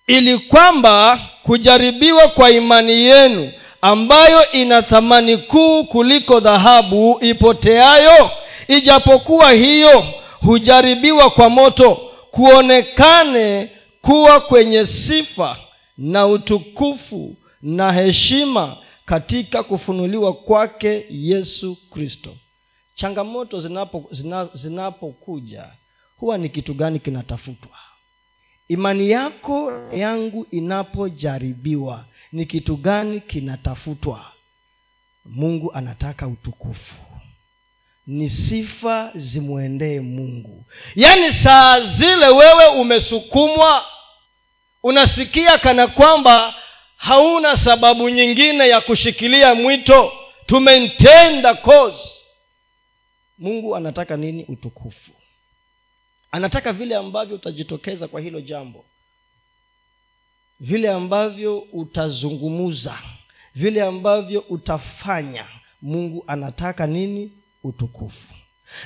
Ili 0.08 0.40
kwamba 0.40 1.20
kujaribiwa 1.44 2.28
kwa 2.28 2.52
imani 2.52 2.94
yenu 2.94 3.52
ambayo 3.82 4.52
ina 4.52 4.82
thamani 4.82 5.38
kuu 5.38 5.84
kuliko 5.84 6.40
dhahabu 6.40 7.18
ipoteayo 7.22 8.32
ijapokuwa 8.68 9.52
hiyo 9.52 10.14
hujaribiwa 10.42 11.30
kwa 11.30 11.50
moto 11.50 12.11
kuonekane 12.32 13.72
kuwa 14.02 14.40
kwenye 14.40 14.86
sifa 14.86 15.58
na 15.98 16.28
utukufu 16.28 17.36
na 17.62 17.92
heshima 17.92 18.78
katika 19.06 19.64
kufunuliwa 19.64 20.34
kwake 20.34 21.06
yesu 21.10 21.78
kristo. 21.90 22.36
Changamoto 22.96 23.60
zinapokuja 23.62 24.16
zina, 24.22 24.46
zinapo 24.54 25.16
huwa 26.18 26.38
ni 26.38 26.50
kitu 26.50 26.74
gani 26.74 27.00
kinatafutwa? 27.00 27.72
Imani 28.68 29.10
yako 29.10 29.72
yangu 29.94 30.48
inapojaribiwa 30.52 32.06
ni 32.32 32.46
kitu 32.46 32.78
gani 32.78 33.22
kinatafutwa? 33.22 34.26
Mungu 35.26 35.74
anataka 35.74 36.28
utukufu 36.28 36.96
ni 38.08 38.30
sifa 38.30 39.12
zimwendee 39.16 40.00
mungu. 40.00 40.66
Yaani 40.96 41.34
saa 41.34 41.80
zile 41.82 42.28
wewe 42.28 42.66
umesukumwa 42.68 43.86
unasikia 44.84 45.58
kana 45.58 45.88
kwamba 45.88 46.56
hauna 46.98 47.58
sababu 47.58 48.10
nyingine 48.10 48.70
ya 48.70 48.82
kushikilia 48.82 49.56
mwito 49.56 50.14
tumentenda 50.46 51.56
cause 51.56 52.10
mungu 53.38 53.76
anataka 53.76 54.18
nini? 54.18 54.46
Utukufu. 54.48 55.12
Anataka 56.32 56.74
vile 56.74 56.96
ambavyo 56.96 57.36
utajitokeza 57.36 58.08
kwa 58.08 58.22
hilo 58.22 58.42
jambo. 58.42 58.86
Vile 60.60 60.90
ambavyo 60.90 61.60
utazungumuza. 61.60 63.00
Vile 63.56 63.82
ambavyo 63.82 64.40
utafanya. 64.40 65.46
Mungu 65.82 66.24
anataka 66.28 66.88
nini 66.88 67.32
utukufu. 67.64 68.18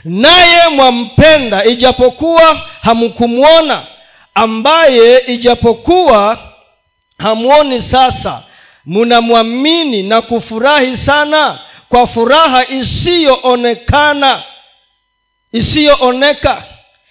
Naye 0.04 0.68
mwampenda 0.68 1.66
ijapokuwa 1.66 2.56
hamkumwona 2.82 3.88
ambaye 4.36 5.18
ijapokuwa 5.28 6.38
hamwoni 7.18 7.82
sasa 7.82 8.44
munamwamini 8.86 10.04
na 10.04 10.22
kufurahi 10.22 10.98
sana 10.98 11.60
kwa 11.90 12.08
furaha 12.08 12.68
isiyoonekana 12.68 14.44
isiyooneka 15.52 16.64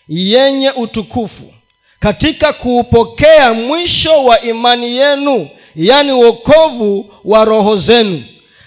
yenye 0.09 0.71
utukufu. 0.71 1.53
Katika 2.01 2.53
kuupokea 2.53 3.53
mwisho 3.55 4.25
wa 4.25 4.41
imani 4.41 4.97
yenu 4.97 5.49
yaani 5.77 6.13
wokovu 6.13 7.13
wa 7.25 7.45
roho 7.45 7.77
zenu 7.77 8.25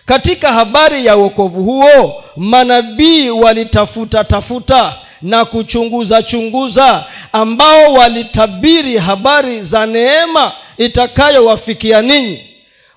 katika 0.08 0.54
habari 0.54 1.06
ya 1.06 1.18
uokovu 1.18 1.64
huo 1.64 2.24
manabii 2.38 3.30
walitafuta 3.30 4.24
tafuta 4.24 4.96
na 5.22 5.46
kuchunguza 5.46 6.24
chunguza 6.24 7.06
ambao 7.34 7.94
walitabiri 7.94 8.98
habari 8.98 9.62
za 9.62 9.86
neema 9.86 10.52
itakayowafikia 10.78 12.02
ninyi. 12.02 12.44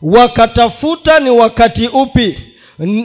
Wakatafuta 0.03 1.20
ni 1.20 1.31
wakati 1.31 1.88
upi 1.88 2.38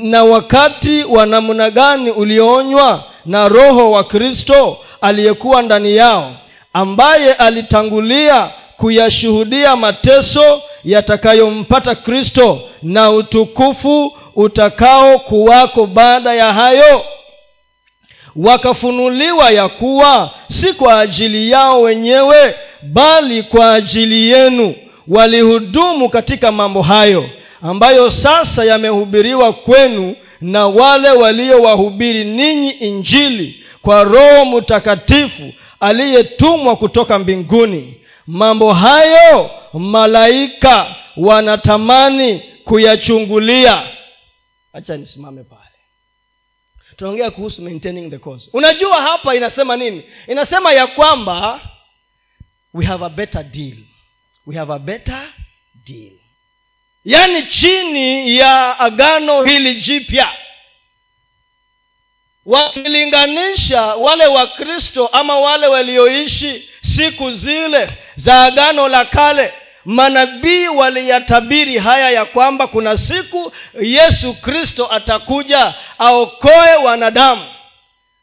na 0.03 0.23
wakati 0.23 1.03
wa 1.03 1.25
namna 1.25 1.69
gani 1.71 2.11
ulioonywa 2.11 3.03
na 3.25 3.47
roho 3.49 3.91
wa 3.91 4.03
kristo 4.03 4.77
aliyekuwa 5.01 5.61
ndani 5.61 5.95
yao 5.95 6.31
ambaye 6.73 7.33
alitangulia 7.33 8.49
kuyashuhudia 8.77 9.75
mateso 9.75 10.61
yatakayompata 10.85 11.95
kristo 11.95 12.61
na 12.83 13.11
utukufu 13.11 14.17
utakaokuwako 14.35 15.85
baada 15.85 16.33
ya 16.33 16.53
hayo. 16.53 17.05
Wakafunuliwa 18.35 19.49
ya 19.51 19.69
kuwa 19.69 20.31
si 20.51 20.73
kwa 20.73 20.99
ajili 20.99 21.51
yao 21.51 21.81
wenyewe 21.81 22.55
bali 22.83 23.43
kwa 23.43 23.73
ajili 23.73 24.29
yenu. 24.31 24.75
Walihudumu 25.07 26.09
katika 26.09 26.51
mambo 26.51 26.81
hayo 26.81 27.29
ambayo 27.61 28.09
sasa 28.09 28.65
yamehubiriwa 28.65 29.53
kwenu 29.53 30.15
na 30.41 30.67
wale 30.67 31.09
waliowahubiri 31.09 32.23
ninyi 32.23 32.69
injili 32.69 33.63
kwa 33.81 34.03
roho 34.03 34.45
mtakatifu 34.45 35.53
aliyetumwa 35.79 36.75
kutoka 36.75 37.19
mbinguni 37.19 37.93
mambo 38.27 38.73
hayo 38.73 39.51
malaika 39.73 40.95
wanatamani 41.17 42.39
kuyachungulia. 42.39 43.87
Hacha 44.73 44.97
nisimame 44.97 45.43
pale. 45.43 45.61
Tunaongea 46.97 47.31
kuhusu 47.31 47.61
maintaining 47.61 48.09
the 48.11 48.17
cause. 48.17 48.49
Unajua 48.53 49.01
hapa 49.01 49.35
inasema 49.35 49.77
nini? 49.77 50.03
Inasema 50.27 50.71
ya 50.73 50.87
kwamba 50.87 51.61
we 52.73 52.85
have 52.85 53.05
a 53.05 53.09
better 53.09 53.43
deal. 53.43 53.77
We 54.47 54.55
have 54.55 54.73
a 54.73 54.79
better 54.79 55.29
deal. 55.87 56.11
Yaani 57.05 57.43
chini 57.43 58.37
ya 58.37 58.79
agano 58.79 59.43
hili 59.43 59.75
jipya 59.75 60.29
wakilinganisha 62.45 63.81
wale 63.81 64.25
wakristo 64.27 65.07
ama 65.07 65.39
wale 65.39 65.67
walioishi 65.67 66.69
siku 66.95 67.31
zile 67.31 67.89
za 68.15 68.43
agano 68.43 68.87
la 68.87 69.05
kale 69.05 69.53
manabii 69.85 70.67
waliyatabiri 70.67 71.77
haya 71.77 72.09
ya 72.09 72.25
kwamba 72.25 72.67
kuna 72.67 72.97
siku 72.97 73.51
yesu 73.81 74.33
kristo 74.33 74.91
atakuja 74.93 75.73
aokoe 75.99 76.75
wanadamu. 76.83 77.45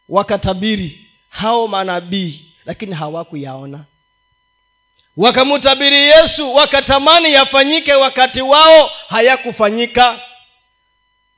Wakatabiri 0.09 1.07
hao 1.31 1.69
manabii 1.69 2.45
lakini 2.67 2.95
hawakuyaona. 2.95 3.81
Wakamtabiri 5.17 6.07
yesu 6.07 6.55
wakatamani 6.55 7.33
yafanyike 7.33 7.95
wakati 7.95 8.41
wao 8.43 8.91
hayakufanyika 9.09 10.19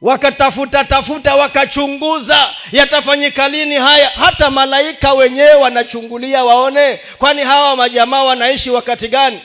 wakatafuta 0.00 0.84
tafuta 0.84 1.34
wakachunguza 1.36 2.54
yatafanyika 2.72 3.48
lini 3.48 3.74
haya? 3.74 4.08
Hata 4.10 4.50
malaika 4.50 5.12
wenyewe 5.14 5.54
wanachungulia 5.54 6.44
waone 6.44 7.00
kwani 7.18 7.42
hawa 7.42 7.76
majamaa 7.76 8.22
wanaishi 8.22 8.70
wakati 8.70 9.08
gani? 9.08 9.40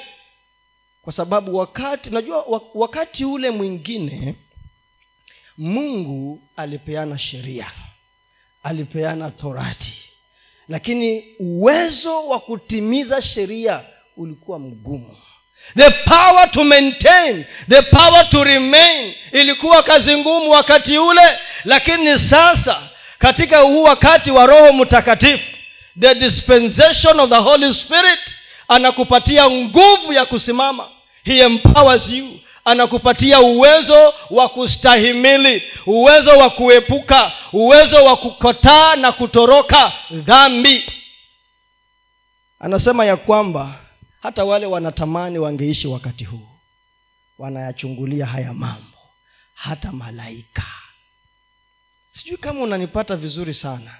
Kwa 1.01 1.13
sababu 1.13 1.55
wakati 1.55 2.09
unajua 2.09 2.61
wakati 2.73 3.25
ule 3.25 3.49
mwingine 3.51 4.35
mungu 5.57 6.41
alipeana 6.55 7.17
sheria 7.19 7.71
alipeana 8.63 9.31
torati 9.31 9.93
lakini 10.67 11.23
uwezo 11.39 12.27
wa 12.27 12.39
kutimiza 12.39 13.21
sheria 13.21 13.83
ulikuwa 14.17 14.59
mgumu 14.59 15.17
the 15.77 15.89
power 15.91 16.51
to 16.51 16.63
maintain 16.63 17.45
the 17.69 17.81
power 17.81 18.29
to 18.29 18.43
remain. 18.43 19.13
Ilikuwa 19.31 19.83
kazi 19.83 20.17
ngumu 20.17 20.49
wakati 20.51 20.97
ule 20.97 21.39
lakini 21.65 22.19
sasa 22.19 22.77
katika 23.17 23.59
huu 23.59 23.83
wakati 23.83 24.31
wa 24.31 24.45
roho 24.45 24.73
mtakatifu 24.73 25.43
the 25.99 26.15
dispensation 26.15 27.19
of 27.19 27.29
the 27.29 27.35
holy 27.35 27.73
spirit 27.73 28.19
anakupatia 28.67 29.49
nguvu 29.49 30.13
ya 30.13 30.25
kusimama. 30.25 30.87
He 31.23 31.39
empowers 31.39 32.09
you. 32.09 32.39
Anakupatia 32.65 33.39
uwezo 33.39 34.13
wa 34.29 34.49
kustahimili 34.49 35.63
uwezo 35.85 36.29
wa 36.29 36.49
kuepuka 36.49 37.31
uwezo 37.53 38.05
wa 38.05 38.17
kukataa 38.17 38.95
na 38.95 39.11
kutoroka 39.11 39.91
dhambi. 40.11 40.85
Anasema 42.59 43.05
ya 43.05 43.17
kwamba 43.17 43.73
hata 44.21 44.43
wale 44.45 44.65
wanatamani 44.65 45.37
wangeishi 45.39 45.87
wakati 45.87 46.23
huu 46.23 46.47
wanayachungulia 47.37 48.25
haya 48.25 48.53
mambo 48.53 48.97
hata 49.53 49.91
malaika. 49.91 50.65
Sijui 52.11 52.37
kama 52.37 52.61
unanipata 52.61 53.15
vizuri 53.15 53.53
sana. 53.53 53.95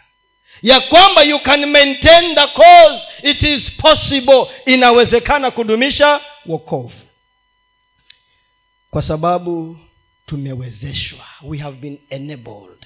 Ya 0.62 0.79
kwamba 0.79 1.21
you 1.23 1.39
can 1.39 1.65
maintain 1.65 2.36
the 2.36 2.47
cause 2.47 3.01
it 3.23 3.41
is 3.43 3.71
possible. 3.71 4.47
Inawezekana 4.65 5.51
kudumisha 5.51 6.21
wokovu. 6.45 6.99
Kwa 8.91 9.01
sababu 9.01 9.79
tumewezeshwa. 10.25 11.25
We 11.43 11.58
have 11.58 11.77
been 11.77 11.99
enabled. 12.10 12.86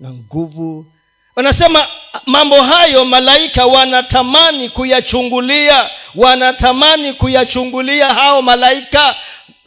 Na 0.00 0.10
nguvu 0.12 0.92
wanasema 1.36 1.88
mambo 2.26 2.62
hayo 2.62 3.04
malaika 3.04 3.66
wanatamani 3.66 4.68
kuyachungulia 4.68 5.90
wanatamani 6.14 7.12
kuyachungulia 7.14 8.14
hao 8.14 8.42
malaika. 8.42 9.16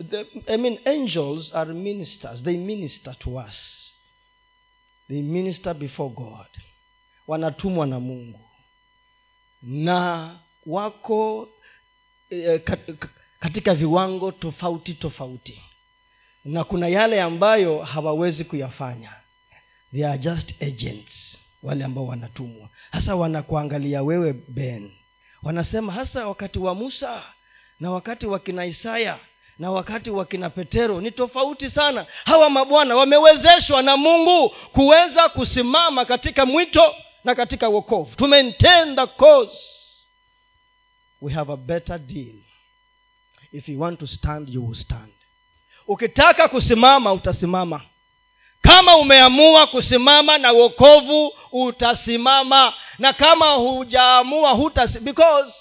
The, 0.09 0.25
I 0.53 0.57
mean, 0.57 0.79
angels 0.85 1.55
are 1.55 1.73
ministers. 1.73 2.43
They 2.43 2.57
minister 2.57 3.19
to 3.19 3.35
us. 3.35 3.91
They 5.07 5.21
minister 5.21 5.73
before 5.73 6.09
god. 6.09 6.47
Wanatumwa 7.27 7.87
na 7.87 7.99
mungu. 7.99 8.39
Na 9.61 10.35
wako 10.65 11.49
eh, 12.29 12.61
katika 13.39 13.73
viwango 13.73 14.31
tofauti 14.31 14.93
tofauti. 14.93 15.61
Na 16.45 16.63
kuna 16.63 16.87
yale 16.87 17.21
ambayo 17.21 17.79
hawawezi 17.83 18.43
kuyafanya. 18.43 19.13
They 19.91 20.07
are 20.07 20.17
just 20.17 20.61
agents 20.63 21.28
wale 21.63 21.83
ambao 21.85 22.05
wanatumwa. 22.07 22.69
Hasa 22.91 23.15
wanakuangalia 23.15 24.03
wewe 24.03 24.33
ben. 24.47 24.91
Wanasema 25.43 25.93
hasa 25.93 26.27
wakati 26.27 26.59
wa 26.59 26.75
musa 26.75 27.23
na 27.79 27.91
wakati 27.91 28.25
wa 28.25 28.39
kina 28.39 28.65
isaya 28.65 29.19
na 29.59 29.71
wakati 29.71 30.09
wa 30.09 30.25
kina 30.25 30.49
petero 30.49 31.01
ni 31.01 31.11
tofauti 31.11 31.69
sana. 31.69 32.05
Hawa 32.25 32.49
mabwana 32.49 32.95
wamewezeshwa 32.95 33.81
na 33.81 33.97
mungu 33.97 34.49
kuweza 34.49 35.29
kusimama 35.29 36.05
katika 36.05 36.45
mwito 36.45 36.95
na 37.23 37.35
katika 37.35 37.69
wokovu. 37.69 38.15
To 38.15 39.07
cause 39.17 39.57
we 41.21 41.33
have 41.33 41.51
a 41.53 41.57
better 41.57 41.99
deal. 41.99 42.35
If 43.51 43.69
you 43.69 43.81
want 43.81 43.99
to 43.99 44.07
stand 44.07 44.49
you 44.49 44.65
will 44.67 44.75
stand. 44.75 45.13
Ukitaka 45.87 46.47
kusimama 46.47 47.13
utasimama 47.13 47.81
kama 48.61 48.97
umeamua 48.97 49.67
kusimama 49.67 50.37
na 50.37 50.51
wokovu 50.51 51.33
utasimama. 51.51 52.73
Na 52.99 53.13
kama 53.13 53.53
hujaamua 53.53 54.49
because 54.99 55.53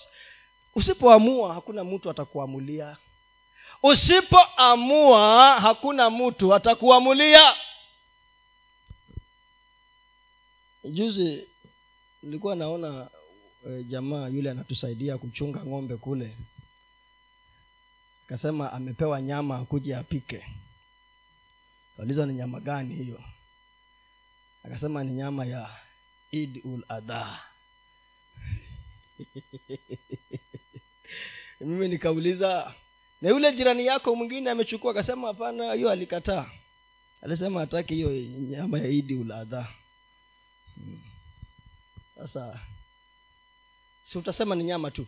usipoamua 0.74 1.54
hakuna 1.54 1.84
mtu 1.84 2.10
atakuamulia. 2.10 2.96
Usipoamua 3.82 5.60
hakuna 5.60 6.10
mtu 6.10 6.54
atakuamulia. 6.54 7.54
Juzi 10.84 11.48
nilikuwa 12.22 12.56
naona 12.56 13.08
e, 13.68 13.82
jamaa 13.84 14.28
yule 14.28 14.50
anatusaidia 14.50 15.18
kuchunga 15.18 15.60
ng'ombe 15.64 15.96
kule. 15.96 16.36
Akasema 18.26 18.72
amepewa 18.72 19.22
nyama 19.22 19.56
akuja 19.58 19.98
apike 19.98 20.46
kauliza 21.98 22.26
ni 22.26 22.34
nyama 22.34 22.60
gani 22.60 22.94
hiyo? 22.94 23.24
Akasema 24.64 25.04
ni 25.04 25.12
nyama 25.12 25.46
ya 25.46 25.76
id 26.30 26.60
ul 26.64 26.84
adha 26.88 27.40
mimi 31.60 31.88
nikauliza 31.88 32.74
na 33.20 33.28
yule 33.28 33.52
jirani 33.52 33.86
yako 33.86 34.16
mwingine 34.16 34.50
amechukua? 34.50 34.90
Akasema 34.90 35.28
hapana 35.28 35.74
hiyo 35.74 35.90
alikataa. 35.90 36.50
Alisema 37.22 37.60
hataki 37.60 37.94
hiyo 37.94 38.12
nyama 38.40 38.78
ya 38.78 38.88
idi 38.88 39.14
uladha. 39.14 39.68
Hmm. 40.74 41.00
sasa 42.14 42.60
si 44.04 44.18
utasema 44.18 44.54
ni 44.54 44.64
nyama 44.64 44.90
tu? 44.90 45.06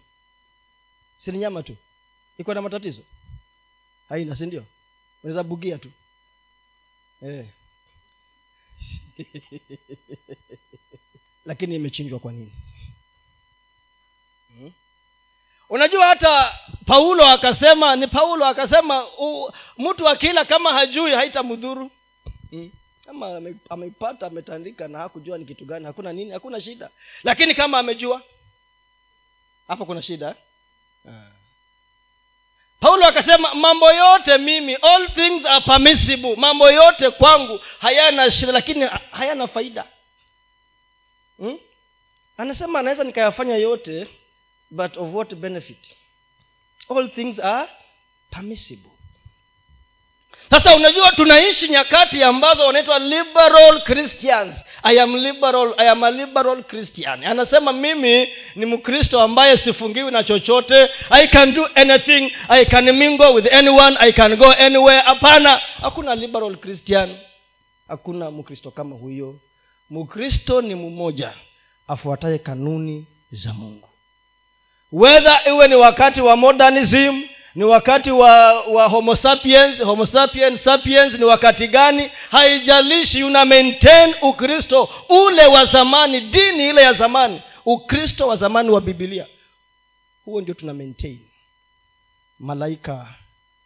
Si 1.25 1.33
ni 1.33 1.39
nyama 1.39 1.63
tu? 1.63 1.77
Iko 2.39 2.55
na 2.55 2.63
matatizo? 2.63 3.03
Haina 4.09 4.37
si 4.37 4.47
ndio? 4.47 4.65
Unaweza 5.23 5.43
bugia 5.43 5.79
tu 5.79 5.91
eh. 7.23 7.47
lakini 11.49 11.75
imechinjwa 11.75 12.19
kwa 12.19 12.33
nini 12.33 12.53
hmm? 14.59 14.73
unajua 15.69 16.07
hata 16.07 16.59
paulo 16.87 17.27
akasema 17.27 17.97
ni 17.97 18.07
paulo 18.07 18.47
akasema 18.47 19.07
mtu 19.79 20.09
akila 20.09 20.45
kama 20.45 20.73
hajui 20.73 21.15
haitamdhuru 21.15 21.91
hmm? 22.51 22.71
kama 23.05 23.43
ameipata 23.69 24.27
ametandika 24.27 24.89
na 24.89 24.99
hakujua 24.99 25.39
ni 25.39 25.45
kitu 25.45 25.65
gani 25.65 25.85
hakuna 25.85 26.13
nini 26.13 26.31
hakuna 26.31 26.61
shida 26.61 26.91
lakini 27.23 27.55
kama 27.55 27.79
amejua 27.79 28.23
hapo 29.69 29.87
kuna 29.87 30.03
shida 30.03 30.35
eh? 31.09 31.40
Paulo 32.81 33.07
akasema 33.07 33.55
mambo 33.55 33.93
yote 33.93 34.39
mimi 34.39 34.75
all 34.75 35.09
things 35.15 35.47
are 35.47 35.61
permissible. 35.65 36.37
Mambo 36.37 36.71
yote 36.71 37.11
kwangu 37.11 37.61
hayana 37.79 38.31
shida 38.31 38.53
lakini 38.53 38.87
hayana 39.11 39.47
faida. 39.47 39.85
Hmm? 41.37 41.59
anasema 42.37 42.79
anaweza 42.79 43.05
nikayafanya 43.05 43.57
yote 43.57 44.09
but 44.71 44.97
of 44.97 45.15
what 45.15 45.35
benefit? 45.35 45.97
All 46.97 47.11
things 47.11 47.39
are 47.39 47.69
permissible 48.31 48.91
sasa 50.51 50.77
unajua 50.77 51.13
tunaishi 51.13 51.69
nyakati 51.69 52.23
ambazo 52.23 52.67
wanaitwa 52.67 52.99
liberal 52.99 53.83
christians. 53.85 54.57
I 54.83 55.01
am 55.01 55.17
liberal 55.17 55.75
i 55.79 55.89
am 55.89 56.05
a 56.05 56.11
liberal 56.11 56.63
christian. 56.65 57.25
Anasema 57.25 57.73
mimi 57.73 58.29
ni 58.57 58.67
mkristo 58.67 59.21
ambaye 59.21 59.57
sifungiwi 59.57 60.11
na 60.11 60.25
chochote. 60.25 60.89
I 61.11 61.29
can 61.29 61.55
do 61.55 61.69
anything. 61.75 62.33
I 62.49 62.65
can 62.65 62.93
mingle 62.93 63.29
with 63.29 63.53
anyone. 63.53 63.97
I 64.01 64.13
can 64.13 64.37
go 64.37 64.51
anywhere. 64.53 65.01
Hapana. 65.01 65.61
Hakuna 65.83 66.15
liberal 66.15 66.57
christian. 66.57 67.17
Hakuna 67.89 68.31
mkristo 68.31 68.71
kama 68.71 68.97
huyo. 68.97 69.35
Mkristo 69.91 70.61
ni 70.61 70.75
mmoja 70.75 71.33
afuataye 71.89 72.39
kanuni 72.39 73.07
za 73.31 73.53
mungu. 73.53 73.89
Wedha 74.93 75.41
iwe 75.49 75.69
ni 75.69 75.75
wakati 75.75 76.21
wa 76.21 76.37
modernism 76.37 77.23
ni 77.55 77.65
wakati 77.65 78.11
wa 78.11 78.63
wa 78.63 78.89
homo 78.89 79.17
sapiens 79.17 79.79
homo 79.83 80.07
sapiens 80.07 80.65
sapiens 80.65 81.15
ni 81.15 81.25
wakati 81.25 81.69
gani? 81.69 82.11
Haijalishi 82.31 83.25
una 83.25 83.45
maintain 83.45 84.15
ukristo 84.23 84.89
ule 85.09 85.47
wa 85.47 85.65
zamani 85.65 86.21
dini 86.21 86.69
ile 86.69 86.83
ya 86.83 86.93
zamani 86.93 87.43
ukristo 87.67 88.29
wa 88.29 88.37
zamani 88.37 88.71
wa 88.71 88.81
bibilia 88.81 89.27
huo 90.25 90.41
ndio 90.41 90.55
tuna 90.55 90.75
maintain. 90.75 91.21
Malaika 92.39 93.15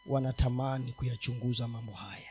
wanatamani 0.07 0.93
kuyachunguza 0.93 1.69
mambo 1.69 1.93
haya. 1.93 2.31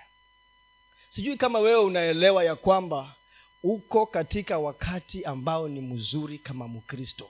Sijui 1.09 1.37
kama 1.37 1.59
wewe 1.59 1.79
unaelewa 1.83 2.43
ya 2.43 2.55
kwamba 2.55 3.15
uko 3.63 4.05
katika 4.05 4.57
wakati 4.59 5.25
ambao 5.25 5.67
ni 5.67 5.81
mzuri 5.81 6.37
kama 6.37 6.67
mkristo 6.67 7.29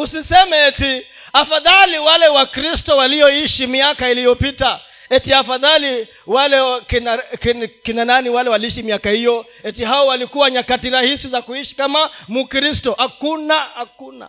usiseme 0.00 0.66
eti 0.66 1.06
afadhali 1.32 1.98
wale 1.98 2.28
wakristo 2.28 2.96
walioishi 2.96 3.66
miaka 3.66 4.10
iliyopita 4.10 4.80
eti 5.10 5.32
afadhali 5.34 6.08
wale 6.26 6.80
kina, 6.80 7.18
kina, 7.18 7.66
kina 7.66 8.04
nani 8.04 8.28
wale 8.28 8.50
waliishi 8.50 8.82
miaka 8.82 9.10
hiyo 9.10 9.46
eti 9.64 9.84
hao 9.84 10.06
walikuwa 10.06 10.50
nyakati 10.50 10.90
rahisi 10.90 11.28
za 11.28 11.42
kuishi 11.42 11.76
kama 11.76 12.10
mkristo 12.28 12.92
hakuna 12.98 13.54
hakuna. 13.54 14.28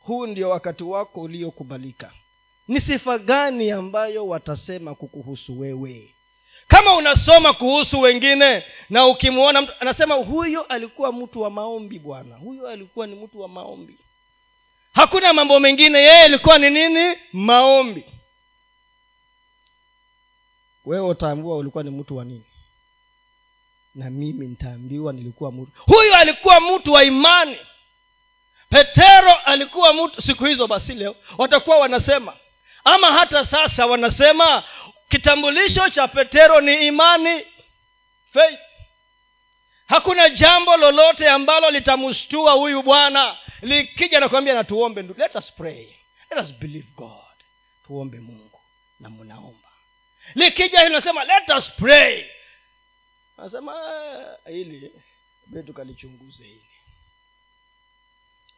Huu 0.00 0.26
ndio 0.26 0.50
wakati 0.50 0.84
wako 0.84 1.20
uliokubalika. 1.20 2.12
Ni 2.68 2.80
sifa 2.80 3.18
gani 3.18 3.70
ambayo 3.70 4.26
watasema 4.26 4.94
kukuhusu 4.94 5.58
wewe? 5.60 6.14
Kama 6.68 6.94
unasoma 6.96 7.52
kuhusu 7.52 8.00
wengine 8.00 8.64
na 8.90 9.06
ukimwona 9.06 9.62
mtu 9.62 9.72
anasema 9.80 10.14
huyo 10.14 10.62
alikuwa 10.62 11.12
mtu 11.12 11.40
wa 11.42 11.50
maombi 11.50 11.98
bwana. 11.98 12.36
Huyo 12.36 12.68
alikuwa 12.68 13.06
ni 13.06 13.14
mtu 13.14 13.40
wa 13.40 13.48
maombi 13.48 13.98
hakuna 14.96 15.32
mambo 15.32 15.60
mengine. 15.60 15.98
Yeye 15.98 16.26
ilikuwa 16.26 16.58
ni 16.58 16.70
nini? 16.70 17.16
Maombi. 17.32 18.04
Wewe 20.84 21.06
utaambiwa 21.08 21.56
ulikuwa 21.56 21.84
ni 21.84 21.90
mtu 21.90 22.16
wa 22.16 22.24
nini. 22.24 22.44
Na 23.94 24.10
mimi 24.10 24.46
nitaambiwa 24.46 25.12
nilikuwa 25.12 25.52
mtu. 25.52 25.72
Huyu 25.76 26.14
alikuwa 26.14 26.60
mtu 26.60 26.92
wa 26.92 27.04
imani. 27.04 27.56
Petero 28.70 29.34
alikuwa 29.34 29.92
mtu. 29.94 30.22
Siku 30.22 30.44
hizo 30.44 30.66
basi 30.66 30.94
leo 30.94 31.16
watakuwa 31.38 31.76
wanasema. 31.78 32.36
Ama 32.84 33.12
hata 33.12 33.44
sasa 33.44 33.86
wanasema 33.86 34.62
kitambulisho 35.08 35.88
cha 35.90 36.08
petero 36.08 36.60
ni 36.60 36.86
imani. 36.86 37.44
Faith 38.32 38.58
hakuna 39.86 40.28
jambo 40.30 40.76
lolote 40.76 41.28
ambalo 41.28 41.70
litamshtua 41.70 42.52
huyu 42.52 42.82
bwana 42.82 43.38
likija 43.62 44.20
nakwambia 44.20 44.54
na 44.54 44.64
tuombe 44.64 45.02
let 45.02 45.34
us 45.34 45.52
pray. 45.52 45.96
Let 46.30 46.40
us 46.44 46.52
believe 46.52 46.88
god. 46.96 47.36
Tuombe 47.86 48.20
mungu 48.20 48.60
na 49.00 49.10
mnaomba. 49.10 49.68
Likija 50.34 50.80
hili 50.80 50.94
nasema 50.94 51.24
let 51.24 51.48
us 51.58 51.70
pray. 51.72 52.24
Nasema 53.38 53.74
hili 54.46 54.92
be 55.46 55.62
tukalichunguze 55.62 56.44
hili. 56.44 56.66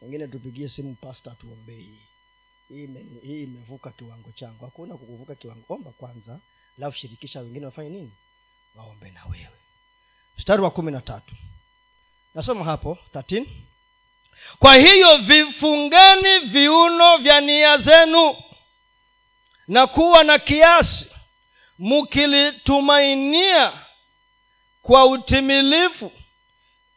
Wengine 0.01 0.27
tupigie 0.27 0.69
simu 0.69 0.95
pasta 0.95 1.31
tuombee 1.31 1.77
hii. 1.77 2.01
Hii 3.23 3.43
imevuka 3.43 3.91
kiwango 3.91 4.31
changu. 4.31 4.65
Hakuna 4.65 4.97
kukuvuka 4.97 5.35
kiwango. 5.35 5.65
Omba 5.73 5.91
kwanza 5.91 6.39
alafu 6.77 6.97
shirikisha 6.97 7.39
wengine 7.39 7.65
wafanye 7.65 7.89
nini? 7.89 8.11
Waombe 8.75 9.11
na 9.11 9.25
wewe 9.25 9.57
mstari 10.39 10.61
wa 10.61 10.71
kumi 10.71 10.91
na 10.91 11.01
tatu 11.01 11.35
nasoma 12.35 12.65
hapo 12.65 12.97
13 13.13 13.45
kwa 14.59 14.75
hiyo 14.75 15.17
vifungeni 15.17 16.39
viuno 16.39 17.17
vya 17.17 17.41
nia 17.41 17.77
zenu 17.77 18.35
na 19.67 19.87
kuwa 19.87 20.23
na 20.23 20.39
kiasi 20.39 21.07
mkilitumainia 21.79 23.73
kwa 24.81 25.05
utimilifu 25.05 26.11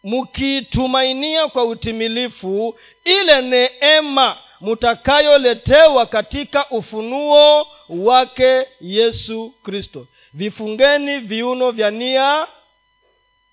mkiitumainia 0.05 1.49
kwa 1.49 1.65
utimilifu 1.65 2.79
ile 3.05 3.43
neema 3.43 4.39
mtakayoletewa 4.61 6.07
katika 6.07 6.71
ufunuo 6.71 7.67
wake 7.89 8.67
yesu 8.81 9.55
kristo. 9.63 10.07
Vifungeni 10.33 11.19
viuno 11.19 11.71
vya 11.71 11.91
nia 11.91 12.47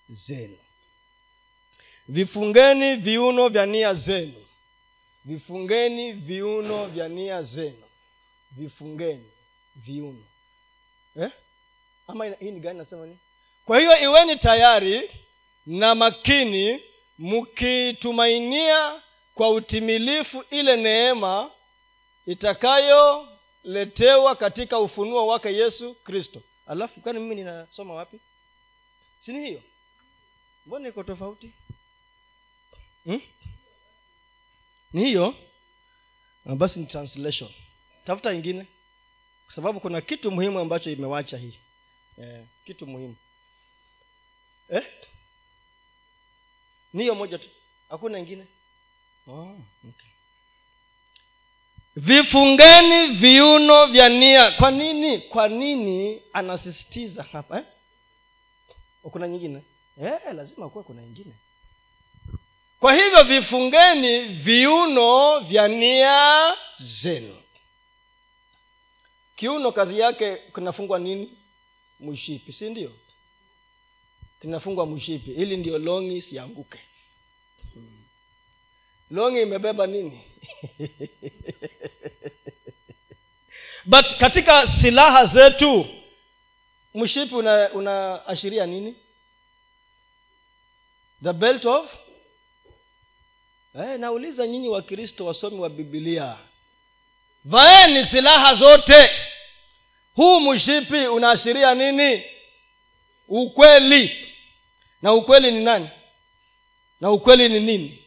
zenu. 0.09 0.57
Vifungeni 2.07 2.95
viuno 2.95 3.47
vya 3.49 3.65
nia 3.65 3.93
zenu. 3.93 4.45
Vifungeni 5.25 6.11
viuno 6.11 6.85
vya 6.85 7.07
nia 7.07 7.41
zenu. 7.41 7.83
Vifungeni 8.51 9.31
viuno. 9.75 10.23
Eh? 11.15 11.31
ama 12.07 12.25
hii 12.25 12.51
ni 12.51 12.59
gani 12.59 12.77
nasema 12.79 13.05
nini 13.05 13.17
kwa 13.65 13.79
hiyo 13.79 13.99
iweni 14.01 14.35
tayari 14.35 15.11
na 15.65 15.95
makini 15.95 16.81
mkitumainia 17.19 19.01
kwa 19.35 19.49
utimilifu 19.49 20.43
ile 20.49 20.75
neema 20.77 21.51
itakayoletewa 22.25 24.35
katika 24.35 24.79
ufunuo 24.79 25.27
wake 25.27 25.53
yesu 25.53 25.93
kristo. 26.03 26.41
Alafu 26.67 27.01
kani 27.01 27.19
mimi 27.19 27.35
ninasoma 27.35 27.93
wapi? 27.93 28.19
Sini 29.25 29.47
hiyo 29.47 29.61
mbona 30.69 30.87
iko 30.89 31.03
tofauti? 31.03 31.51
Hmm? 33.05 33.21
ni 34.93 35.05
hiyo. 35.05 35.35
Basi 36.45 36.79
ni 36.79 36.85
translation. 36.85 37.51
Tafuta 38.05 38.33
ingine. 38.33 38.65
Kwa 39.45 39.55
sababu 39.55 39.79
kuna 39.79 40.01
kitu 40.01 40.31
muhimu 40.31 40.59
ambacho 40.59 40.91
imewacha 40.91 41.37
hii. 41.37 41.59
Eh, 42.17 42.45
kitu 42.65 42.87
muhimu. 42.87 43.15
Eh? 44.69 44.83
ni 46.93 47.01
hiyo 47.01 47.15
moja 47.15 47.37
tu. 47.37 47.49
Hakuna 47.89 48.19
ingine? 48.19 48.45
Oh, 49.27 49.57
okay. 49.89 50.09
vifungeni 51.95 53.07
viuno 53.07 53.85
vya 53.85 54.09
nia. 54.09 54.51
Kwa 54.51 54.71
nini? 54.71 55.19
Kwa 55.21 55.47
nini 55.47 56.21
anasisitiza 56.33 57.23
hapa 57.23 57.57
eh? 57.57 57.65
kuna 59.01 59.27
nyingine 59.27 59.61
eh, 60.03 60.19
lazima 60.33 60.69
kuwa 60.69 60.83
kuna 60.83 61.01
ingine. 61.01 61.33
Kwa 62.79 62.93
hivyo 62.95 63.23
vifungeni 63.23 64.21
viuno 64.21 65.39
vya 65.39 65.67
nia 65.67 66.55
zenu. 66.79 67.37
Kiuno 69.35 69.71
kazi 69.71 69.99
yake 69.99 70.37
kinafungwa 70.55 70.99
nini? 70.99 71.37
Mshipi 71.99 72.53
si 72.53 72.69
ndio? 72.69 72.91
Kinafungwa 74.41 74.85
mshipi 74.85 75.31
ili 75.31 75.57
ndio 75.57 75.77
longi 75.77 76.21
sianguke 76.21 76.79
longi 79.11 79.41
imebeba 79.41 79.87
nini? 79.87 80.21
But 83.85 84.17
katika 84.17 84.67
silaha 84.67 85.25
zetu 85.25 85.85
mshipi 86.95 87.35
unaashiria 87.73 88.63
una 88.63 88.73
nini 88.73 88.95
the 91.23 91.33
belt 91.33 91.65
of 91.65 91.85
eh, 93.75 93.99
nauliza 93.99 94.47
nyinyi 94.47 94.67
wakristo 94.67 95.25
wasomi 95.25 95.59
wa 95.59 95.69
bibilia 95.69 96.35
vaeni 97.45 98.05
silaha 98.05 98.53
zote. 98.53 99.09
Huu 100.15 100.39
mshipi 100.39 101.07
unaashiria 101.07 101.75
nini? 101.75 102.23
Ukweli. 103.27 104.27
Na 105.01 105.13
ukweli 105.13 105.51
ni 105.51 105.63
nani? 105.63 105.89
Na 107.01 107.11
ukweli 107.11 107.49
ni 107.49 107.59
nini? 107.59 108.03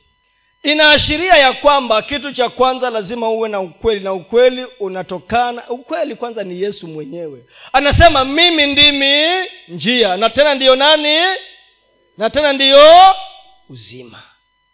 Inaashiria 0.62 1.36
ya 1.36 1.52
kwamba 1.52 2.02
kitu 2.02 2.32
cha 2.32 2.48
kwanza 2.48 2.90
lazima 2.90 3.30
uwe 3.30 3.48
na 3.48 3.60
ukweli 3.60 4.00
na 4.00 4.12
ukweli 4.12 4.64
unatokana 4.80 5.68
ukweli 5.70 6.16
kwanza 6.16 6.44
ni 6.44 6.62
yesu 6.62 6.88
mwenyewe. 6.88 7.44
Anasema 7.72 8.24
mimi 8.24 8.66
ndimi 8.66 9.26
njia 9.68 10.16
na 10.16 10.30
tena 10.30 10.54
ndiyo 10.54 10.76
nani 10.76 11.18
na 12.18 12.30
tena 12.30 12.52
ndiyo 12.52 13.16
uzima. 13.68 14.22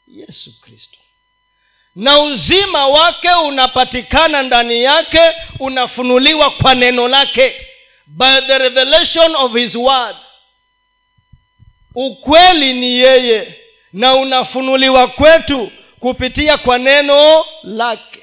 Yesu 0.06 0.60
kristo. 0.60 0.98
Na 1.94 2.18
uzima 2.20 2.86
wake 2.86 3.30
unapatikana 3.30 4.42
ndani 4.42 4.82
yake 4.82 5.20
unafunuliwa 5.58 6.50
kwa 6.50 6.74
neno 6.74 7.08
lake. 7.08 7.66
By 8.06 8.40
the 8.46 8.58
revelation 8.58 9.36
of 9.36 9.52
his 9.54 9.74
word. 9.74 10.16
Ukweli 11.94 12.72
ni 12.72 12.98
yeye 12.98 13.54
na 13.92 14.14
unafunuliwa 14.14 15.06
kwetu 15.08 15.72
kupitia 16.00 16.58
kwa 16.58 16.78
neno 16.78 17.44
lake. 17.62 18.22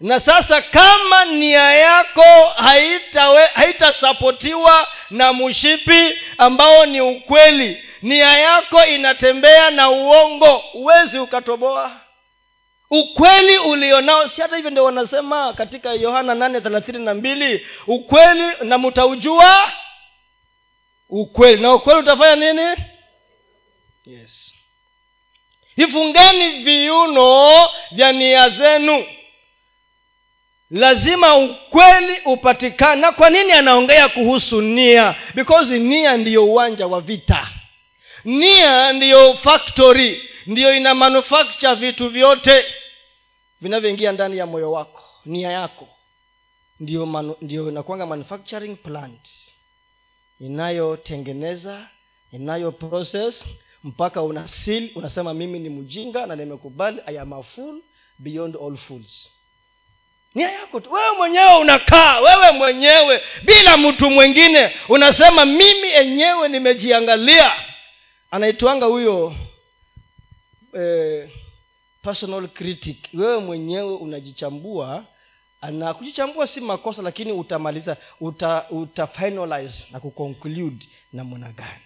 Na 0.00 0.20
sasa 0.20 0.62
kama 0.62 1.24
nia 1.24 1.72
yako 1.72 2.44
haitasapotiwa 3.54 4.72
haita 4.72 4.88
na 5.10 5.32
mshipi 5.32 6.18
ambao 6.38 6.86
ni 6.86 7.00
ukweli 7.00 7.84
nia 8.02 8.38
yako 8.38 8.84
inatembea 8.86 9.70
na 9.70 9.90
uongo. 9.90 10.56
Huwezi 10.56 11.18
ukatoboa. 11.18 12.00
Ukweli 12.90 13.58
ulionao 13.58 14.28
si 14.28 14.40
hata 14.42 14.56
hivyo 14.56 14.70
ndio 14.70 14.84
wanasema 14.84 15.52
katika 15.52 15.92
yohana 15.92 16.34
nane 16.34 16.60
thelathini 16.60 16.98
na 17.04 17.14
mbili 17.14 17.66
ukweli 17.86 18.44
na 18.64 18.78
mtaujua 18.78 19.72
ukweli. 21.08 21.62
Na 21.62 21.74
ukweli 21.74 22.00
utafanya 22.00 22.52
nini? 22.52 22.76
Yes. 24.06 24.54
Ifungeni 25.76 26.48
viuno 26.64 27.68
vya 27.90 28.12
nia 28.12 28.48
zenu. 28.48 29.04
Lazima 30.70 31.36
ukweli 31.36 32.20
upatikane. 32.24 33.00
Na 33.00 33.12
kwa 33.12 33.30
nini 33.30 33.52
anaongea 33.52 34.08
kuhusu 34.08 34.60
nia? 34.60 35.14
Because 35.34 35.78
nia 35.78 36.16
ndiyo 36.16 36.44
uwanja 36.46 36.86
wa 36.86 37.00
vita 37.00 37.48
nia 38.24 38.92
ndiyo 38.92 39.34
factory 39.34 40.30
ndiyo 40.46 40.76
ina 40.76 40.94
manufacture 40.94 41.74
vitu 41.74 42.08
vyote 42.08 42.64
vinavyoingia 43.60 44.12
ndani 44.12 44.38
ya 44.38 44.46
moyo 44.46 44.72
wako. 44.72 45.02
Nia 45.24 45.50
yako 45.50 45.88
ndiyo, 46.80 47.06
manu, 47.06 47.36
ndiyo 47.40 47.68
inakwanga 47.68 48.06
manufacturing 48.06 48.76
plant 48.76 49.28
inayotengeneza 50.40 51.86
inayo 52.32 52.72
process 52.72 53.44
mpaka 53.84 54.22
una 54.22 54.48
seal 54.48 54.90
unasema 54.94 55.34
mimi 55.34 55.58
ni 55.58 55.68
mjinga 55.68 56.26
na 56.26 56.36
nimekubali 56.36 57.00
i 57.06 57.18
am 57.18 57.32
a 57.32 57.42
fool 57.42 57.82
beyond 58.18 58.56
all 58.66 58.76
fools. 58.76 59.30
Nia 60.34 60.50
yako 60.52 60.80
tu. 60.80 60.92
Wewe 60.92 61.16
mwenyewe 61.16 61.56
unakaa 61.56 62.20
wewe 62.20 62.50
mwenyewe 62.52 63.22
bila 63.42 63.76
mtu 63.76 64.10
mwingine 64.10 64.72
unasema 64.88 65.46
mimi 65.46 65.88
enyewe 65.92 66.48
nimejiangalia 66.48 67.52
anaitwanga 68.30 68.86
huyo 68.86 69.34
eh, 70.74 71.30
personal 72.02 72.48
critic. 72.48 73.08
Wewe 73.14 73.38
mwenyewe 73.38 73.94
unajichambua 73.96 75.06
na 75.72 75.94
kujichambua 75.94 76.46
si 76.46 76.60
makosa 76.60 77.02
lakini 77.02 77.32
utamaliza 77.32 77.96
uta, 78.20 78.70
uta 78.70 79.06
finalize 79.06 79.86
na 79.90 80.00
kuconclude 80.00 80.88
namna 81.12 81.52
gani. 81.52 81.82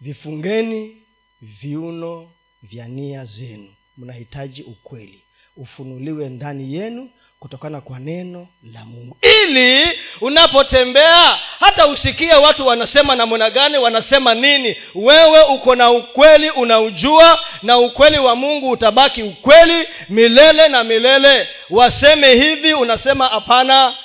Vifungeni 0.00 1.02
viuno 1.42 2.30
vya 2.62 2.88
nia 2.88 3.24
zenu. 3.24 3.74
Mnahitaji 3.96 4.62
ukweli. 4.62 5.22
Ufunuliwe 5.56 6.28
ndani 6.28 6.74
yenu 6.74 7.10
kutokana 7.38 7.80
kwa 7.80 7.98
neno 7.98 8.48
la 8.62 8.84
mungu. 8.84 9.16
Ili 9.42 9.98
unapotembea 10.20 11.26
hata 11.60 11.86
usikie 11.86 12.32
watu 12.34 12.66
wanasema 12.66 13.16
namna 13.16 13.50
gani 13.50 13.78
wanasema 13.78 14.34
nini 14.34 14.76
wewe 14.94 15.42
uko 15.42 15.74
na 15.74 15.90
ukweli 15.90 16.50
unaujua 16.50 17.44
na 17.62 17.78
ukweli 17.78 18.18
wa 18.18 18.36
mungu 18.36 18.70
utabaki 18.70 19.22
ukweli 19.22 19.88
milele 20.08 20.68
na 20.68 20.84
milele. 20.84 21.48
Waseme 21.70 22.34
hivi 22.34 22.74
unasema 22.74 23.28
hapana. 23.28 23.96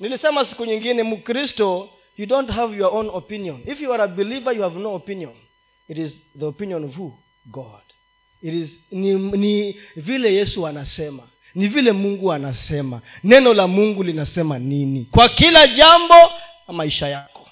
Nilisema 0.00 0.44
siku 0.44 0.64
nyingine 0.66 1.02
mkristo 1.02 1.88
you 2.16 2.26
don't 2.26 2.50
have 2.50 2.76
your 2.76 2.94
own 2.96 3.10
opinion. 3.12 3.62
If 3.66 3.80
you 3.80 3.94
are 3.94 4.02
a 4.02 4.08
believer 4.08 4.56
you 4.56 4.62
have 4.62 4.78
no 4.78 4.94
opinion. 4.94 5.32
It 5.88 5.98
is 5.98 6.14
the 6.38 6.44
opinion 6.46 6.84
of 6.84 6.96
who? 6.96 7.12
God. 7.46 7.82
It 8.42 8.54
is 8.54 8.78
ni, 8.90 9.14
ni 9.14 9.80
vile 9.96 10.34
yesu 10.34 10.66
anasema 10.66 11.22
ni 11.54 11.68
vile 11.68 11.92
mungu 11.92 12.32
anasema. 12.32 13.00
Neno 13.24 13.54
la 13.54 13.66
mungu 13.66 14.02
linasema 14.02 14.58
nini? 14.58 15.04
Kwa 15.10 15.28
kila 15.28 15.66
jambo 15.66 16.14
maisha 16.68 17.08
yako. 17.08 17.48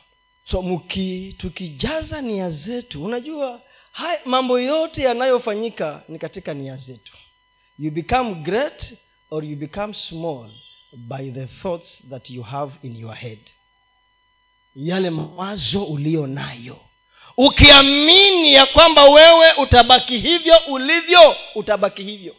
So 0.50 0.62
muki, 0.62 1.34
tukijaza 1.38 2.20
nia 2.22 2.50
zetu 2.50 3.04
unajua 3.04 3.60
hai, 3.92 4.18
mambo 4.24 4.60
yote 4.60 5.02
yanayofanyika 5.02 6.02
ni 6.08 6.18
katika 6.18 6.54
nia 6.54 6.76
zetu. 6.76 7.12
You 7.78 7.90
become 7.90 8.34
great 8.34 8.94
or 9.30 9.44
you 9.44 9.56
become 9.56 9.94
small 9.94 10.50
by 10.92 11.30
the 11.30 11.46
thoughts 11.46 12.02
that 12.10 12.30
you 12.30 12.42
have 12.42 12.72
in 12.82 12.96
your 12.96 13.14
head. 13.14 13.38
Yale 14.76 15.10
mawazo 15.10 15.84
uliyo 15.84 16.26
nayo. 16.26 16.76
Ukiamini 17.36 18.54
ya 18.54 18.66
kwamba 18.66 19.04
wewe 19.04 19.52
utabaki 19.52 20.18
hivyo 20.18 20.56
ulivyo 20.68 21.36
utabaki 21.54 22.02
hivyo 22.02 22.34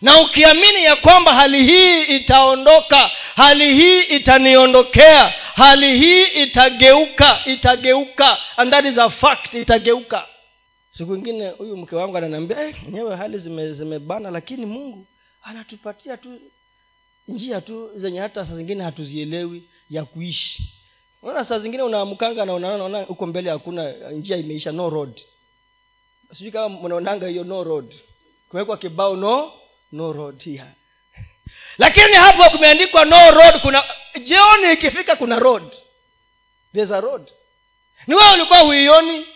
na 0.00 0.20
ukiamini 0.20 0.84
ya 0.84 0.96
kwamba 0.96 1.34
hali 1.34 1.66
hii 1.66 2.02
itaondoka 2.16 3.10
hali 3.36 3.74
hii 3.74 4.00
itaniondokea 4.00 5.34
hali 5.54 5.98
hii 5.98 6.24
itageuka 6.24 7.42
itageuka 7.46 8.38
and 8.56 8.70
that 8.72 8.84
is 8.84 8.98
a 8.98 9.10
fact 9.10 9.54
itageuka. 9.54 10.26
Siku 10.92 11.14
ingine 11.14 11.48
huyu 11.50 11.76
mke 11.76 11.96
wangu 11.96 12.16
ananiambia 12.16 12.62
eh, 12.68 12.76
enyewe 12.88 13.16
hali 13.16 13.38
zimebana 13.38 13.74
zime 13.74 14.30
lakini 14.30 14.66
mungu 14.66 15.06
anatupatia 15.42 16.16
tu 16.16 16.40
njia 17.28 17.60
tu 17.60 17.90
zenye 17.94 18.18
hata 18.20 18.46
saa 18.46 18.54
zingine 18.54 18.84
hatuzielewi 18.84 19.62
ya 19.90 20.04
kuishi. 20.04 20.72
Unaona 21.22 21.44
saa 21.44 21.58
zingine 21.58 21.82
unaamkanga 21.82 22.44
na 22.44 22.54
unaona 22.54 23.02
huko 23.02 23.26
mbele 23.26 23.50
hakuna 23.50 23.92
njia 23.92 24.36
imeisha 24.36 24.72
no 24.72 24.90
road. 24.90 25.20
Sijui 26.34 26.52
kama 26.52 26.80
mnaonanga 26.80 27.28
hiyo 27.28 27.44
no 27.44 27.64
road. 27.64 27.94
Kumewekwa 28.48 28.76
kibao 28.76 29.16
no 29.16 29.52
no 29.92 30.12
road 30.12 30.42
here. 30.42 30.70
Lakini 31.78 32.14
hapo 32.14 32.50
kumeandikwa 32.50 33.04
no 33.04 33.30
road 33.30 33.60
kuna 33.60 33.84
jioni 34.24 34.72
ikifika 34.72 35.16
kuna 35.16 35.36
road. 35.38 35.72
There's 36.72 36.90
a 36.90 37.00
road. 37.00 37.30
Ni 38.06 38.14
wewe 38.14 38.32
ulikuwa 38.32 38.58
huioni 38.58 39.26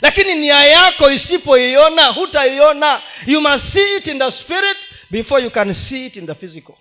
lakini 0.00 0.34
nia 0.34 0.64
yako 0.64 1.10
isipoiona 1.10 2.06
hutaiona. 2.06 3.02
You 3.26 3.40
must 3.40 3.72
see 3.72 3.96
it 3.96 4.06
in 4.06 4.18
the 4.18 4.30
spirit 4.30 4.76
before 5.10 5.44
you 5.44 5.50
can 5.50 5.74
see 5.74 6.06
it 6.06 6.16
in 6.16 6.26
the 6.26 6.34
physical. 6.34 6.74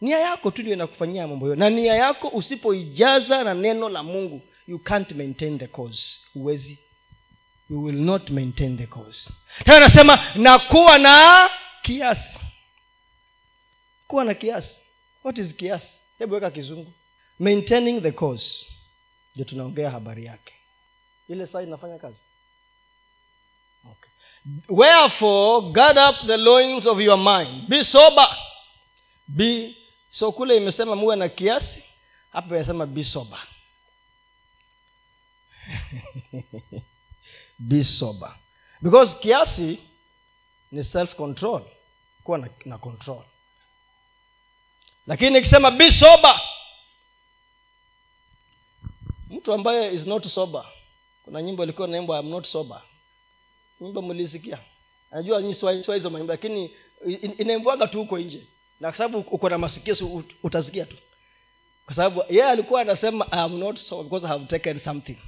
Nia 0.00 0.18
yako 0.18 0.50
tu 0.50 0.62
ndio 0.62 0.74
inakufanyia 0.74 1.26
mambo 1.26 1.46
hiyo. 1.46 1.56
Na 1.56 1.70
nia 1.70 1.94
yako 1.94 2.28
usipoijaza 2.28 3.44
na 3.44 3.54
neno 3.54 3.88
la 3.88 4.02
mungu 4.02 4.42
you 4.68 4.78
can't 4.78 5.12
maintain 5.12 5.58
the 5.58 5.66
cause. 5.66 6.20
Huwezi. 6.34 6.78
You 7.70 7.84
will 7.84 7.96
not 7.96 8.30
maintain 8.30 8.78
the 8.78 8.86
cause. 8.86 9.30
Tena 9.64 9.76
anasema 9.76 10.18
na 10.34 10.58
kuwa 10.58 10.98
na 10.98 11.50
kiasi. 11.84 12.38
Kuwa 14.08 14.24
na 14.24 14.34
kiasi. 14.34 14.76
What 15.24 15.38
is 15.38 15.54
kiasi? 15.54 15.92
Hebu 16.18 16.34
weka 16.34 16.50
kizungu. 16.50 16.92
Maintaining 17.38 18.00
the 18.02 18.12
cause. 18.12 18.66
Ndio 19.34 19.44
tunaongea 19.44 19.90
habari 19.90 20.24
yake. 20.24 20.54
Ile 21.28 21.46
saa 21.46 21.62
inafanya 21.62 21.98
kazi? 21.98 22.20
Okay. 23.90 24.10
wherefore 24.68 25.72
guard 25.72 25.98
up 25.98 26.26
the 26.26 26.36
loins 26.36 26.86
of 26.86 27.00
your 27.00 27.18
mind. 27.18 27.68
Be 27.68 27.84
sober. 27.84 28.28
Be 29.28 29.76
so 30.10 30.32
kule 30.32 30.56
imesema 30.56 30.96
muwe 30.96 31.16
na 31.16 31.28
kiasi 31.28 31.82
hapa 32.32 32.56
imesema 32.56 32.86
be 32.86 33.04
sober. 33.04 33.38
Be 37.58 37.84
sober. 37.84 38.34
Because 38.82 39.16
kiasi 39.20 39.78
ni 40.74 40.84
self 40.84 41.14
control 41.14 41.62
kuwa 42.24 42.38
na, 42.38 42.48
na 42.64 42.78
control. 42.78 43.22
Lakini 45.06 45.38
ikisema 45.38 45.70
be 45.70 45.90
sober 45.90 46.40
mtu 49.30 49.52
ambaye 49.52 49.94
is 49.94 50.06
not 50.06 50.26
sober 50.26 50.64
kuna 51.24 51.42
nyimbo 51.42 51.62
ilikuwa 51.64 51.88
naimbwa 51.88 52.22
not 52.22 52.46
sober. 52.46 52.82
Nyimbo 53.80 54.02
mlisikia? 54.02 54.58
Najua 55.10 55.40
hizo 55.94 56.10
manyimbo 56.10 56.32
lakini 56.32 56.70
inaimbwaga 57.38 57.86
tu 57.86 57.98
huko 57.98 58.18
nje. 58.18 58.46
Na 58.80 58.88
kwa 58.88 58.98
sababu 58.98 59.18
uko 59.18 59.48
na 59.48 59.58
masikio 59.58 60.24
utasikia 60.42 60.84
tu. 60.84 60.96
Kwa 61.86 61.94
sababu 61.94 62.20
yeye 62.20 62.36
yeah, 62.38 62.50
alikuwa 62.50 62.80
anasema 62.80 63.32
I 63.32 63.40
am 63.40 63.58
not 63.58 63.76
sober 63.78 64.04
because 64.04 64.26
I 64.26 64.28
have 64.28 64.44
taken 64.46 64.80
something. 64.80 65.18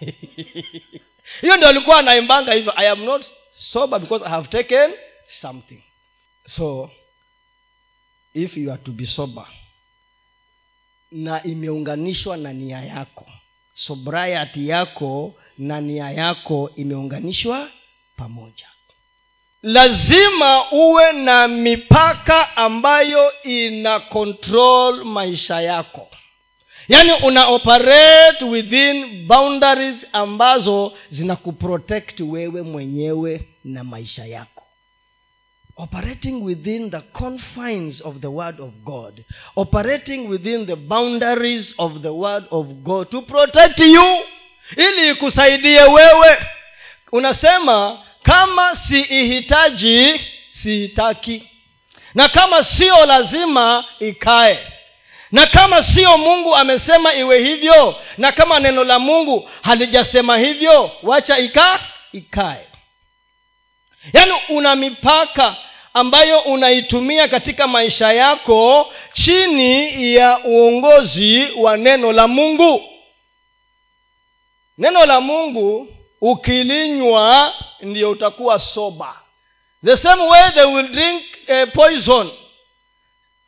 Hiyo 1.40 1.56
ndio 1.56 1.68
alikuwa 1.68 1.98
anaimbanga 1.98 2.52
hivyo 2.52 2.72
i 2.76 2.88
am 2.88 3.04
not 3.04 3.26
sober 3.56 3.98
because 4.00 4.24
i 4.24 4.28
have 4.28 4.48
taken 4.48 4.92
something. 5.40 5.82
So 6.46 6.90
if 8.34 8.56
you 8.56 8.70
are 8.70 8.78
to 8.84 8.90
be 8.92 9.06
sober 9.06 9.46
na 11.12 11.42
imeunganishwa 11.42 12.36
na 12.36 12.52
nia 12.52 12.80
yako. 12.82 13.26
Sobriety 13.74 14.68
yako 14.68 15.34
na 15.58 15.80
nia 15.80 16.10
yako 16.10 16.70
imeunganishwa 16.76 17.70
pamoja. 18.16 18.66
Lazima 19.62 20.70
uwe 20.70 21.12
na 21.12 21.48
mipaka 21.48 22.56
ambayo 22.56 23.42
ina 23.42 24.00
control 24.00 25.04
maisha 25.04 25.60
yako 25.60 26.08
yaani 26.90 27.12
una 27.22 27.46
operate 27.48 28.44
within 28.44 29.26
boundaries 29.26 30.06
ambazo 30.12 30.92
zinakuprotect 31.08 32.20
wewe 32.20 32.62
mwenyewe 32.62 33.48
na 33.64 33.84
maisha 33.84 34.24
yako. 34.26 34.66
Operating 35.76 36.42
within 36.44 36.90
the 36.90 37.00
confines 37.00 38.00
of 38.04 38.16
the 38.20 38.26
word 38.26 38.60
of 38.60 38.70
god. 38.84 39.24
Operating 39.56 40.28
within 40.28 40.66
the 40.66 40.76
boundaries 40.76 41.74
of 41.78 41.92
the 42.02 42.08
word 42.08 42.44
of 42.50 42.66
god 42.66 43.08
to 43.10 43.22
protect 43.22 43.78
you 43.78 44.04
ili 44.76 45.10
ikusaidie 45.10 45.82
wewe. 45.82 46.38
Unasema 47.12 47.98
kama 48.22 48.76
siihitaji 48.76 50.20
siitaki. 50.50 51.46
Na 52.14 52.28
kama 52.28 52.64
sio 52.64 53.06
lazima 53.06 53.84
ikae 54.00 54.58
na 55.32 55.46
kama 55.46 55.82
sio 55.82 56.18
mungu 56.18 56.56
amesema 56.56 57.14
iwe 57.14 57.40
hivyo 57.44 57.96
na 58.18 58.32
kama 58.32 58.60
neno 58.60 58.84
la 58.84 58.98
mungu 58.98 59.50
halijasema 59.62 60.38
hivyo 60.38 60.90
wacha 61.02 61.38
ika 61.38 61.80
ikae. 62.12 62.66
Yaani 64.12 64.32
una 64.48 64.76
mipaka 64.76 65.56
ambayo 65.94 66.40
unaitumia 66.40 67.28
katika 67.28 67.66
maisha 67.66 68.12
yako 68.12 68.92
chini 69.12 70.14
ya 70.14 70.38
uongozi 70.44 71.48
wa 71.56 71.76
neno 71.76 72.12
la 72.12 72.28
mungu. 72.28 72.82
Neno 74.78 75.06
la 75.06 75.20
mungu 75.20 75.88
ukilinywa 76.20 77.54
ndio 77.80 78.10
utakuwa 78.10 78.58
soba 78.58 79.20
the 79.84 79.96
same 79.96 80.22
way 80.22 80.50
they 80.54 80.64
will 80.64 80.88
drink 80.88 81.22
uh, 81.48 81.72
poison. 81.72 82.30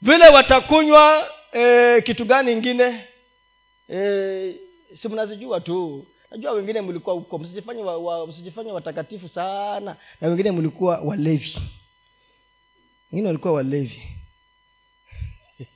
Vile 0.02 0.28
watakunywa 0.28 1.28
uh, 1.52 2.02
kitu 2.04 2.24
gani 2.24 2.52
ingine? 2.52 3.04
E, 3.88 4.54
si 4.96 5.08
mnazijua 5.08 5.60
tu. 5.60 6.06
Najua 6.30 6.52
wengine 6.52 6.80
mlikuwa 6.80 7.14
huko. 7.14 7.38
Msijifanye 7.38 7.82
wa, 7.82 7.98
wa, 7.98 8.28
watakatifu 8.72 9.28
sana. 9.28 9.96
Na 10.20 10.28
wengine 10.28 10.50
mlikuwa 10.50 10.98
walevi. 10.98 11.58
Wengine 13.12 13.26
walikuwa 13.28 13.52
walevi. 13.54 14.02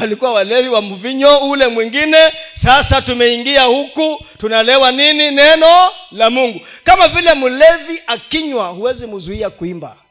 Walikuwa 0.00 0.32
walevi 0.32 0.68
wa 0.68 0.82
mvinyo 0.82 1.38
ule 1.38 1.66
mwingine. 1.66 2.32
Sasa 2.62 3.02
tumeingia 3.02 3.62
huku 3.62 4.24
tunalewa 4.38 4.92
nini? 4.92 5.30
Neno 5.30 5.92
la 6.10 6.30
mungu. 6.30 6.60
Kama 6.84 7.08
vile 7.08 7.34
mlevi 7.34 8.02
akinywa 8.06 8.68
huwezi 8.68 9.06
mzuia 9.06 9.50
kuimba 9.50 10.03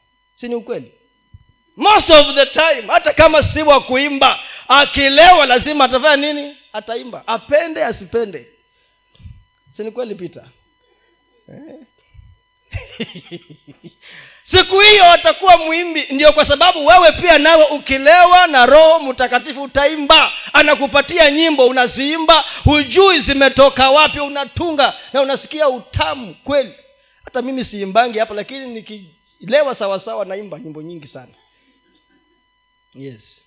si 0.44 0.50
ni 0.50 0.56
ukweli? 0.56 0.92
Most 1.76 2.10
of 2.10 2.36
the 2.36 2.46
time 2.46 2.88
hata 2.88 3.14
kama 3.14 3.44
si 3.44 3.62
wa 3.62 3.82
kuimba 3.82 4.40
akilewa 4.68 5.46
lazima 5.46 5.86
atafanya 5.86 6.34
nini? 6.34 6.58
Ataimba. 6.74 7.28
Apende 7.28 7.86
asipende. 7.86 8.48
Si 9.78 9.84
ni 9.84 9.92
kweli 9.92 10.16
pita 10.16 10.44
siku 14.52 14.80
hiyo 14.80 15.12
atakuwa 15.12 15.58
mwimbi 15.58 16.08
ndio 16.10 16.34
kwa 16.34 16.46
sababu 16.46 16.86
wewe 16.86 17.12
pia 17.12 17.38
nawe 17.38 17.66
ukilewa 17.66 18.48
na 18.48 18.66
roho 18.66 19.00
mtakatifu 19.00 19.64
utaimba 19.64 20.32
anakupatia 20.54 21.32
nyimbo 21.32 21.68
unaziimba 21.68 22.46
hujui 22.64 23.20
zimetoka 23.20 23.90
wapi 23.90 24.20
unatunga 24.20 24.94
na 25.14 25.22
unasikia 25.22 25.70
utamu 25.70 26.36
kweli. 26.44 26.74
Hata 27.26 27.42
mimi 27.42 27.64
siimbangi 27.64 28.20
hapa 28.20 28.34
lakini 28.34 28.66
nikilewa 29.44 29.76
sawasawa 29.76 30.26
naimba 30.26 30.60
nyimbo 30.60 30.82
nyingi 30.82 31.08
sana. 31.08 31.34
Yes. 32.94 33.46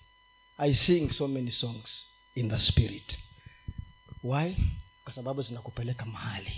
I 0.58 0.74
sing 0.74 1.10
so 1.10 1.28
many 1.28 1.50
songs 1.50 2.08
in 2.34 2.48
the 2.50 2.58
spirit. 2.58 3.18
Why? 4.22 4.56
Kwa 5.04 5.12
sababu 5.12 5.42
zinakupeleka 5.42 6.04
mahali. 6.06 6.52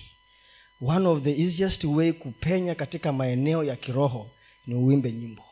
One 0.80 1.06
of 1.08 1.22
the 1.22 1.30
easiest 1.42 1.84
way 1.84 2.12
kupenya 2.12 2.74
katika 2.74 3.12
maeneo 3.12 3.64
ya 3.64 3.76
kiroho 3.76 4.30
ni 4.66 4.74
uimbe 4.74 5.12
nyimbo. 5.12 5.44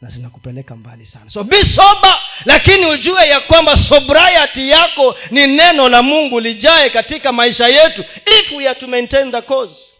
Na 0.00 0.10
zinakupeleka 0.10 0.76
mbali 0.76 1.06
sana. 1.06 1.30
So 1.30 1.44
be 1.44 1.64
sober 1.64 2.20
lakini 2.44 2.86
ujue 2.86 3.28
ya 3.28 3.40
kwamba 3.40 3.76
sobriety 3.76 4.68
yako 4.68 5.16
ni 5.30 5.46
neno 5.46 5.88
la 5.88 6.02
mungu 6.02 6.40
lijae 6.40 6.90
katika 6.90 7.32
maisha 7.32 7.68
yetu 7.68 8.04
if 8.40 8.52
we 8.52 8.68
are 8.68 8.80
to 8.80 8.86
maintain 8.86 9.30
the 9.30 9.42
cause 9.42 9.96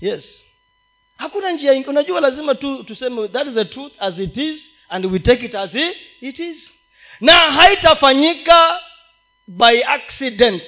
yes 0.00 0.44
hakuna 1.20 1.50
njia 1.50 1.72
unajua 1.86 2.20
lazima 2.20 2.54
tu 2.54 2.84
tuseme 2.84 3.28
that 3.28 3.46
is 3.46 3.54
the 3.54 3.64
truth 3.64 3.92
as 3.98 4.18
it 4.18 4.36
is 4.36 4.68
and 4.88 5.06
we 5.06 5.18
take 5.18 5.46
it 5.46 5.54
as 5.54 5.74
it 6.20 6.38
is. 6.38 6.72
Na 7.20 7.32
haitafanyika 7.32 8.80
by 9.48 9.84
accident. 9.86 10.62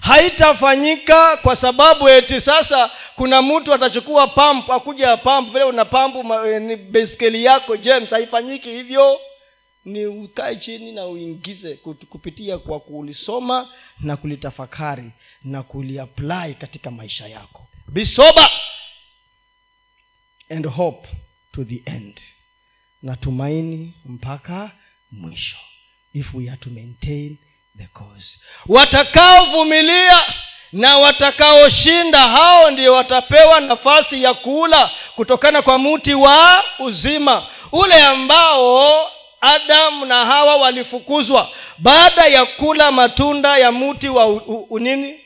Haitafanyika 0.00 1.36
kwa 1.36 1.56
sababu 1.56 2.08
eti 2.08 2.40
sasa 2.40 2.90
kuna 3.16 3.42
mtu 3.42 3.74
atachukua 3.74 4.26
pampu 4.26 4.72
akuja 4.72 5.16
pampu 5.16 5.52
vile 5.52 5.64
una 5.64 5.84
pampu 5.84 6.22
ni 6.60 6.76
beskeli 6.76 7.44
yako 7.44 7.76
james 7.76 8.10
haifanyiki 8.10 8.70
hivyo. 8.70 9.20
Ni 9.84 10.06
ukae 10.06 10.56
chini 10.56 10.92
na 10.92 11.06
uingize 11.06 11.74
kupitia 12.10 12.58
kwa 12.58 12.80
kulisoma 12.80 13.68
na 14.00 14.16
kulitafakari 14.16 15.10
na 15.44 15.62
kuliapply 15.62 16.54
katika 16.60 16.90
maisha 16.90 17.26
yako. 17.28 17.66
Be 17.88 18.04
sober 18.04 18.50
and 20.50 20.66
hope 20.66 21.08
to 21.54 21.64
the 21.64 21.82
end. 21.86 22.20
Na 23.02 23.16
mpaka 24.04 24.70
mwisho 25.12 25.56
if 26.14 26.34
we 26.34 26.48
are 26.48 26.56
to 26.56 26.70
maintain 26.70 27.38
the 27.78 27.86
cause. 27.92 28.38
Watakaovumilia 28.66 30.20
na 30.72 30.96
watakaoshinda 30.98 32.20
hao 32.20 32.70
ndio 32.70 32.92
watapewa 32.94 33.60
nafasi 33.60 34.22
ya 34.22 34.34
kula 34.34 34.90
kutokana 35.16 35.62
kwa 35.62 35.78
mti 35.78 36.14
wa 36.14 36.64
uzima 36.78 37.46
ule 37.72 38.02
ambao 38.02 39.10
adamu 39.40 40.06
na 40.06 40.26
hawa 40.26 40.56
walifukuzwa 40.56 41.50
baada 41.78 42.24
ya 42.26 42.44
kula 42.46 42.92
matunda 42.92 43.58
ya 43.58 43.72
mti 43.72 44.08
wa 44.08 44.26
unini 44.70 45.20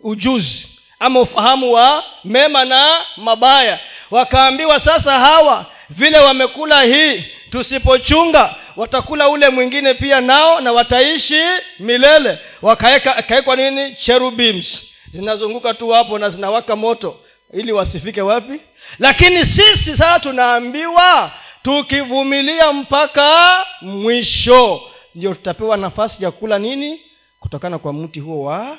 ujuzi 0.00 0.68
ama 0.98 1.20
ufahamu 1.20 1.72
wa 1.72 2.04
mema 2.24 2.64
na 2.64 2.98
mabaya 3.16 3.80
wakaambiwa 4.10 4.80
sasa 4.80 5.18
hawa 5.18 5.66
vile 5.90 6.18
wamekula 6.18 6.82
hii 6.82 7.24
tusipochunga 7.50 8.54
watakula 8.76 9.28
ule 9.28 9.48
mwingine 9.48 9.94
pia 9.94 10.20
nao 10.20 10.60
na 10.60 10.72
wataishi 10.72 11.40
milele. 11.78 12.38
Wakawekwa 12.62 13.56
nini? 13.56 13.94
Cherubims 13.94 14.84
zinazunguka 15.12 15.74
tu 15.74 15.88
hapo 15.90 16.18
na 16.18 16.28
zinawaka 16.30 16.76
moto. 16.76 17.20
Ili 17.52 17.72
wasifike 17.72 18.22
wapi? 18.22 18.60
Lakini 18.98 19.46
sisi 19.46 19.96
sasa 19.96 20.20
tunaambiwa 20.20 21.32
tukivumilia 21.62 22.72
mpaka 22.72 23.66
mwisho. 23.80 24.82
Ndio 25.14 25.34
tutapewa 25.34 25.76
nafasi 25.76 26.24
ya 26.24 26.30
kula 26.30 26.58
nini? 26.58 27.00
Kutokana 27.40 27.78
kwa 27.78 27.92
mti 27.92 28.20
huo 28.20 28.44
wa 28.44 28.78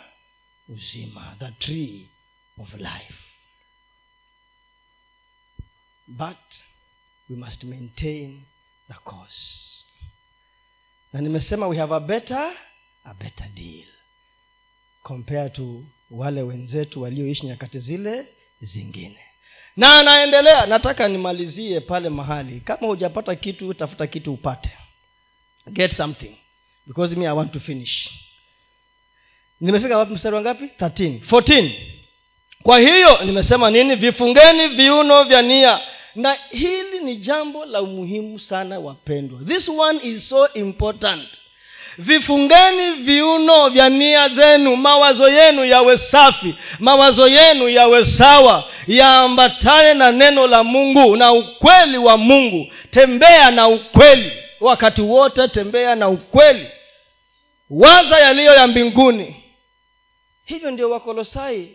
uzima 0.70 1.36
the 1.40 1.66
tree 1.66 2.06
of 2.62 2.74
life 2.74 3.14
but 6.08 6.38
we 7.30 7.36
must 7.36 7.64
maintain 7.64 8.42
the 8.88 8.94
course. 9.04 9.84
Na 11.14 11.22
nimesema 11.22 11.68
we 11.68 11.78
have 11.78 11.96
a 11.96 12.00
better 12.00 12.52
a 13.06 13.14
better 13.14 13.48
deal. 13.56 13.88
Compared 15.04 15.54
to 15.54 15.84
wale 16.12 16.42
wenzetu 16.42 17.02
walioishi 17.02 17.46
nyakati 17.46 17.80
zile 17.80 18.26
zingine. 18.62 19.20
Na 19.78 20.00
anaendelea 20.00 20.66
nataka 20.66 21.08
nimalizie 21.08 21.80
pale 21.80 22.10
mahali. 22.10 22.60
Kama 22.60 22.88
hujapata 22.88 23.36
kitu 23.36 23.74
tafuta 23.74 24.08
kitu 24.08 24.34
upate. 24.34 24.70
Get 25.72 25.94
something. 25.96 26.36
Because 26.88 27.16
me 27.16 27.28
i 27.28 27.32
want 27.36 27.52
to 27.54 27.60
finish. 27.60 28.10
Nimefika 29.62 29.98
wapi 29.98 30.14
mstari 30.14 30.36
wa 30.36 30.42
ngapi? 30.42 30.66
13 30.66 31.20
14 31.20 31.72
kwa 32.64 32.80
hiyo 32.80 33.24
nimesema 33.26 33.72
nini? 33.72 33.96
Vifungeni 33.96 34.68
viuno 34.68 35.24
vya 35.24 35.42
nia 35.42 35.82
na 36.16 36.38
hili 36.52 37.00
ni 37.00 37.16
jambo 37.16 37.66
la 37.66 37.82
umuhimu 37.82 38.40
sana 38.40 38.80
wapendwa. 38.80 39.40
This 39.48 39.70
one 39.70 40.00
is 40.04 40.30
so 40.30 40.48
important. 40.54 41.28
Vifungeni 41.98 42.92
viuno 42.92 43.70
vya 43.70 43.90
nia 43.90 44.30
zenu. 44.30 44.76
Mawazo 44.76 45.30
yenu 45.30 45.66
yawe 45.66 45.98
safi. 45.98 46.56
Mawazo 46.80 47.28
yenu 47.28 47.70
yawe 47.70 48.06
sawa. 48.06 48.64
Yaambatane 48.88 49.94
na 49.94 50.12
neno 50.12 50.48
la 50.48 50.64
mungu 50.64 51.16
na 51.16 51.34
ukweli 51.34 51.98
wa 51.98 52.18
mungu. 52.18 52.68
Tembea 52.92 53.52
na 53.52 53.68
ukweli. 53.68 54.32
Wakati 54.60 55.02
wote 55.02 55.48
tembea 55.48 55.96
na 55.96 56.10
ukweli. 56.10 56.68
Waza 57.70 58.20
yaliyo 58.20 58.54
ya 58.56 58.68
mbinguni. 58.68 59.36
Hivyo 60.46 60.72
ndio 60.72 60.90
wakolosai 60.90 61.72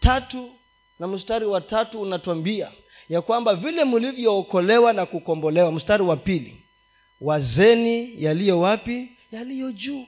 tatu 0.00 0.50
na 0.98 1.06
mstari 1.06 1.46
wa 1.46 1.60
tatu 1.60 2.00
unatwambia 2.00 2.68
ya 3.08 3.22
kwamba 3.22 3.54
vile 3.54 3.84
mlivyookolewa 3.84 4.92
na 4.92 5.06
kukombolewa. 5.06 5.72
Mstari 5.72 6.02
wa 6.02 6.16
pili. 6.16 6.56
Wazeni 7.20 8.22
yaliyo 8.22 8.60
wapi? 8.60 9.12
Yaliyo 9.32 9.72
juu. 9.72 10.06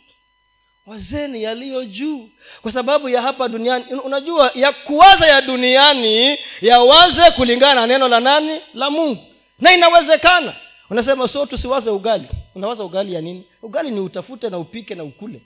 Wazeni 0.86 1.42
yaliyo 1.42 1.84
juu. 1.84 2.28
Kwa 2.62 2.72
sababu 2.72 3.08
ya 3.08 3.22
hapa 3.22 3.48
duniani 3.48 3.84
unajua 3.94 4.50
ya 4.54 4.72
kuwaza 4.72 5.26
ya 5.26 5.40
duniani 5.40 6.38
yawaze 6.60 7.30
kulingana 7.30 7.74
na 7.80 7.86
neno 7.86 8.08
la 8.08 8.20
nani? 8.20 8.60
La 8.74 8.90
mungu. 8.90 9.22
Na 9.60 9.72
inawezekana. 9.72 10.56
Unasema 10.90 11.28
so 11.28 11.46
tusiwaze 11.46 11.90
ugali. 11.90 12.28
Unawaza 12.54 12.84
ugali 12.84 13.12
ya 13.14 13.20
nini? 13.20 13.44
Ugali 13.62 13.90
ni 13.90 14.00
utafute 14.00 14.50
na 14.50 14.58
upike 14.58 14.94
na 14.94 15.04
ukule. 15.04 15.40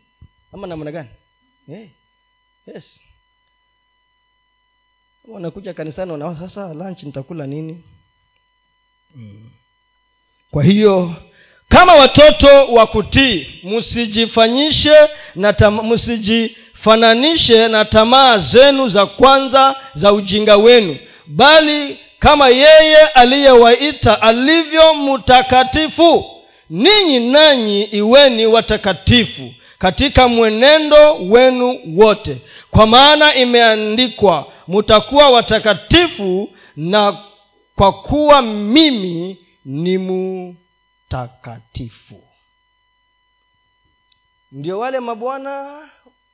Ama 0.53 0.67
namna 0.67 0.93
gani? 0.93 1.09
Hey. 1.67 1.87
yes 2.75 3.01
wanakuja 5.29 5.75
kanisani 5.75 6.13
wanawaza 6.13 6.41
sasa 6.49 6.75
lunch 6.75 7.03
nitakula 7.03 7.47
nini 7.47 7.85
hmm. 9.15 9.51
kwa 10.51 10.65
hiyo 10.65 11.15
kama 11.69 11.95
watoto 11.95 12.67
wa 12.67 12.87
kutii 12.87 13.47
msijifanyishe 13.65 14.97
na 15.35 15.53
tam, 15.53 15.93
msijifananishe 15.93 17.69
na 17.69 17.85
tamaa 17.85 18.39
zenu 18.39 18.89
za 18.89 19.07
kwanza 19.07 19.75
za 19.95 20.13
ujinga 20.13 20.57
wenu 20.57 20.97
bali 21.27 21.99
kama 22.19 22.49
yeye 22.49 22.97
aliyewaita 22.97 24.23
alivyo 24.23 24.95
mtakatifu 24.95 26.25
ninyi 26.71 27.21
nanyi 27.21 27.83
iweni 27.85 28.47
watakatifu 28.47 29.55
katika 29.83 30.29
mwenendo 30.29 31.15
wenu 31.15 31.79
wote. 31.97 32.43
Kwa 32.71 32.87
maana 32.87 33.35
imeandikwa 33.35 34.53
mutakuwa 34.69 35.31
watakatifu 35.31 36.57
na 36.77 37.25
kwa 37.77 37.93
kuwa 38.03 38.43
mimi 38.43 39.39
ni 39.65 39.99
mutakatifu. 40.99 42.25
Ndio 44.53 44.79
wale 44.79 45.01
mabwana 45.01 45.79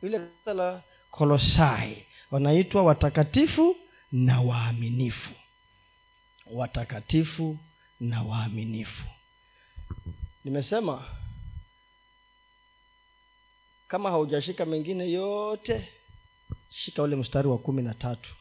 ile 0.03 0.21
la 0.47 0.83
kolosai 1.11 2.07
wanaitwa 2.31 2.83
watakatifu 2.83 3.77
na 4.13 4.41
waaminifu. 4.41 5.31
Watakatifu 6.47 7.59
na 8.01 8.23
waaminifu. 8.23 9.05
Nimesema 10.45 11.05
kama 13.89 14.11
haujashika 14.11 14.67
mengine 14.67 15.11
yote 15.11 15.89
shika 16.71 17.03
ule 17.03 17.17
mstari 17.17 17.49
wa 17.49 17.59
kumi 17.59 17.83
na 17.83 17.95
tatu. 17.95 18.35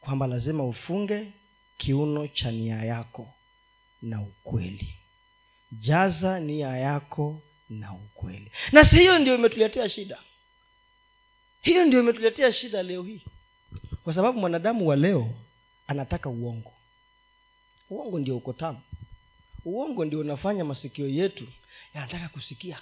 Kwamba 0.00 0.26
lazima 0.26 0.64
ufunge 0.64 1.32
kiuno 1.78 2.28
cha 2.28 2.50
nia 2.50 2.76
yako 2.84 3.28
na 4.02 4.22
ukweli. 4.22 4.94
Jaza 5.72 6.40
nia 6.40 6.68
yako 6.76 7.40
na 7.70 7.92
ukweli. 7.92 8.50
Na 8.72 8.84
si 8.84 8.96
hiyo 8.96 9.18
ndio 9.18 9.34
imetuletea 9.34 9.88
shida. 9.88 10.18
Hiyo 11.62 11.84
ndio 11.84 12.00
imetuletea 12.00 12.52
shida 12.52 12.82
leo 12.82 13.02
hii. 13.02 13.22
Kwa 14.04 14.12
sababu 14.12 14.40
mwanadamu 14.40 14.88
wa 14.88 14.96
leo 14.96 15.34
anataka 15.86 16.28
uongo. 16.28 16.72
Uongo 17.90 18.18
ndio 18.18 18.36
uko 18.36 18.52
tamu. 18.52 18.80
Uongo 19.64 20.04
ndio 20.04 20.20
unafanya 20.20 20.64
masikio 20.64 21.08
yetu 21.08 21.46
yanataka 21.94 22.28
kusikia 22.28 22.78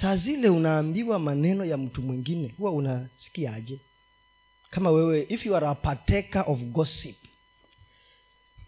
saa 0.00 0.16
zile 0.16 0.48
unaambiwa 0.48 1.18
maneno 1.18 1.64
ya 1.64 1.76
mtu 1.76 2.02
mwingine 2.02 2.54
huwa 2.58 2.70
unasikiaje 2.72 3.78
kama 4.70 4.90
wewe 4.90 5.26
if 5.28 5.46
you 5.46 5.56
are 5.56 5.66
a 5.66 5.74
partaker 5.74 6.44
of 6.46 6.60
gossip 6.60 7.16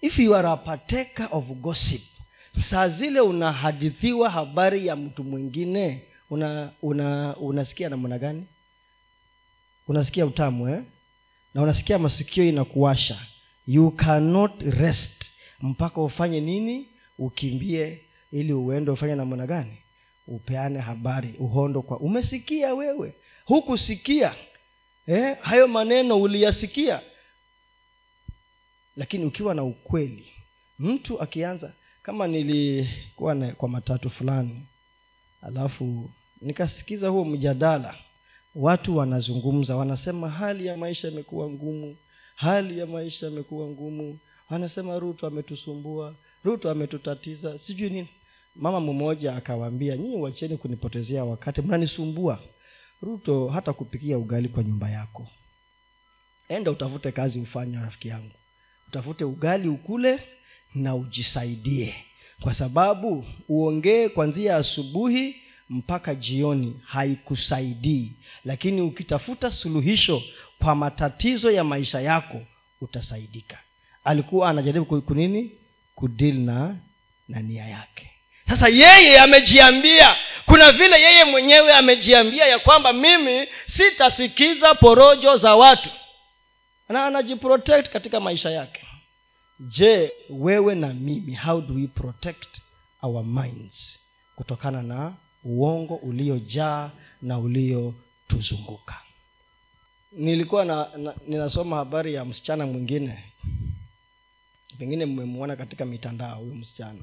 if 0.00 0.18
you 0.18 0.34
are 0.36 0.48
a 0.48 0.56
partaker 0.56 1.28
of 1.32 1.44
gossip 1.44 2.02
saa 2.70 2.88
zile 2.88 3.20
unahadithiwa 3.20 4.30
habari 4.30 4.86
ya 4.86 4.96
mtu 4.96 5.24
mwingine 5.24 6.02
una 6.30 6.72
una 6.82 7.36
unasikia 7.36 7.88
namna 7.88 8.18
gani? 8.18 8.46
Unasikia 9.88 10.26
utamu 10.26 10.68
eh? 10.68 10.82
na 11.54 11.62
unasikia 11.62 11.98
masikio 11.98 12.44
inakuwasha. 12.44 13.20
You 13.66 13.90
cannot 13.90 14.62
rest 14.62 15.24
mpaka 15.60 16.00
ufanye 16.00 16.40
nini? 16.40 16.88
Ukimbie 17.18 18.00
ili 18.32 18.52
uende 18.52 18.90
ufanye 18.90 19.14
namna 19.14 19.46
gani 19.46 19.76
upeane 20.28 20.78
habari 20.78 21.34
uhondo 21.38 21.82
kwa 21.82 22.00
umesikia 22.00 22.74
wewe. 22.74 23.14
Hukusikia 23.44 24.34
eh, 25.06 25.36
hayo 25.40 25.68
maneno 25.68 26.20
uliyasikia. 26.20 27.00
Lakini 28.96 29.24
ukiwa 29.24 29.54
na 29.54 29.64
ukweli 29.64 30.26
mtu 30.78 31.20
akianza 31.22 31.72
kama 32.02 32.26
nilikuwa 32.26 33.34
na, 33.34 33.52
kwa 33.52 33.68
matatu 33.68 34.10
fulani 34.10 34.66
alafu 35.42 36.10
nikasikiza 36.42 37.08
huo 37.08 37.24
mjadala 37.24 37.94
watu 38.54 38.96
wanazungumza 38.96 39.76
wanasema 39.76 40.30
hali 40.30 40.66
ya 40.66 40.76
maisha 40.76 41.08
imekuwa 41.08 41.50
ngumu 41.50 41.96
hali 42.34 42.78
ya 42.78 42.86
maisha 42.86 43.26
imekuwa 43.26 43.66
ngumu. 43.66 44.18
Wanasema 44.50 44.98
ruto 44.98 45.26
ametusumbua 45.26 46.14
ruto 46.44 46.70
ametutatiza 46.70 47.58
sijui 47.58 47.90
nini 47.90 48.08
mama 48.58 48.80
mmoja 48.80 49.36
akawaambia 49.36 49.96
nyinyi 49.96 50.16
wacheni 50.16 50.56
kunipotezea 50.56 51.24
wakati 51.24 51.62
mnanisumbua. 51.62 52.40
Ruto 53.02 53.48
hata 53.48 53.72
kupikia 53.72 54.18
ugali 54.18 54.48
kwa 54.48 54.62
nyumba 54.62 54.90
yako. 54.90 55.28
Enda 56.48 56.70
utafute 56.70 57.12
kazi 57.12 57.40
ufanya 57.40 57.80
rafiki 57.82 58.08
yangu. 58.08 58.34
Utafute 58.88 59.24
ugali 59.24 59.68
ukule 59.68 60.18
na 60.74 60.94
ujisaidie. 60.94 61.94
Kwa 62.40 62.54
sababu 62.54 63.24
uongee 63.48 64.08
kwanzia 64.08 64.56
asubuhi 64.56 65.36
mpaka 65.70 66.14
jioni 66.14 66.80
haikusaidii. 66.84 68.12
Lakini 68.44 68.80
ukitafuta 68.80 69.50
suluhisho 69.50 70.22
kwa 70.58 70.74
matatizo 70.74 71.50
ya 71.50 71.64
maisha 71.64 72.00
yako 72.00 72.40
utasaidika. 72.80 73.58
Alikuwa 74.04 74.50
anajaribu 74.50 75.02
kunini 75.02 75.50
kudili 75.94 76.38
na 76.38 76.76
na 77.28 77.40
nia 77.42 77.66
yake 77.68 78.10
sasa 78.48 78.68
yeye 78.68 79.18
amejiambia. 79.20 80.16
Kuna 80.46 80.72
vile 80.72 81.00
yeye 81.02 81.24
mwenyewe 81.24 81.72
amejiambia 81.72 82.46
ya 82.46 82.58
kwamba 82.58 82.92
mimi 82.92 83.48
sitasikiza 83.66 84.74
porojo 84.74 85.36
za 85.36 85.54
watu. 85.56 85.90
Na 86.88 87.06
anajiprotect 87.06 87.88
katika 87.88 88.20
maisha 88.20 88.50
yake. 88.50 88.82
Je 89.60 90.12
wewe 90.30 90.74
na 90.74 90.86
mimi 90.88 91.34
how 91.34 91.60
do 91.60 91.74
we 91.74 91.86
protect 91.86 92.60
our 93.02 93.24
minds? 93.24 93.98
Kutokana 94.36 94.82
na 94.82 95.12
uongo 95.44 95.94
uliojaa 95.94 96.90
na 97.22 97.38
uliotuzunguka. 97.38 98.94
Nilikuwa 100.12 100.64
na, 100.64 100.88
na 100.96 101.14
ninasoma 101.26 101.76
habari 101.76 102.14
ya 102.14 102.24
msichana 102.24 102.66
mwingine. 102.66 103.24
Pengine 104.78 105.06
mmemwona 105.06 105.56
katika 105.56 105.84
mitandao 105.84 106.36
huyo 106.38 106.54
msichana 106.54 107.00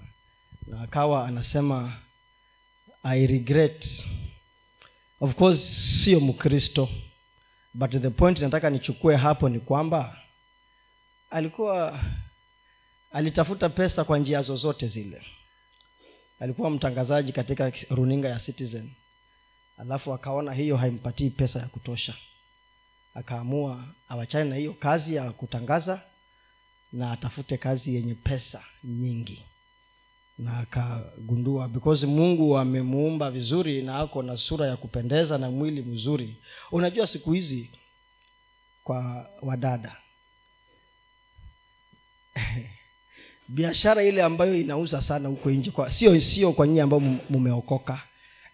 na 0.67 0.81
akawa 0.81 1.27
anasema 1.27 1.97
i 3.03 3.27
regret. 3.27 4.05
Of 5.19 5.35
course 5.35 5.59
sio 6.03 6.19
mkristo 6.19 6.89
but 7.73 7.91
the 7.91 8.09
point 8.09 8.39
nataka 8.39 8.69
nichukue 8.69 9.15
hapo 9.15 9.49
ni 9.49 9.59
kwamba 9.59 10.17
alikuwa 11.29 11.99
alitafuta 13.11 13.69
pesa 13.69 14.03
kwa 14.03 14.19
njia 14.19 14.41
zozote 14.41 14.87
zile. 14.87 15.21
Alikuwa 16.39 16.69
mtangazaji 16.69 17.31
katika 17.31 17.71
runinga 17.89 18.29
ya 18.29 18.39
citizen 18.39 18.91
alafu 19.77 20.13
akaona 20.13 20.53
hiyo 20.53 20.77
haimpatii 20.77 21.29
pesa 21.29 21.59
ya 21.59 21.67
kutosha. 21.67 22.15
Akaamua 23.13 23.83
awachane 24.09 24.49
na 24.49 24.55
hiyo 24.55 24.73
kazi 24.73 25.15
ya 25.15 25.31
kutangaza 25.31 26.01
na 26.93 27.11
atafute 27.11 27.57
kazi 27.57 27.95
yenye 27.95 28.13
pesa 28.15 28.63
nyingi 28.83 29.43
na 30.37 30.57
akagundua 30.59 31.67
because 31.67 32.05
mungu 32.05 32.57
amemuumba 32.57 33.31
vizuri 33.31 33.81
na 33.81 33.97
ako 33.99 34.23
na 34.23 34.37
sura 34.37 34.67
ya 34.67 34.77
kupendeza 34.77 35.37
na 35.37 35.51
mwili 35.51 35.81
mzuri. 35.81 36.35
Unajua 36.71 37.07
siku 37.07 37.31
hizi 37.31 37.69
kwa 38.83 39.29
wadada 39.41 39.95
biashara 43.47 44.03
ile 44.03 44.23
ambayo 44.23 44.59
inauza 44.61 45.01
sana 45.01 45.29
huko 45.29 45.51
nje 45.51 45.71
kwa 45.71 45.91
sio 45.91 46.21
sio 46.21 46.53
kwa 46.53 46.67
nyie 46.67 46.81
ambayo 46.81 46.99
mumeokoka. 47.29 48.01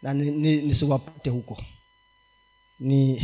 Na 0.02 0.14
nisiwapate 0.14 1.30
ni, 1.30 1.36
huko. 1.36 1.64
Ni 2.80 3.16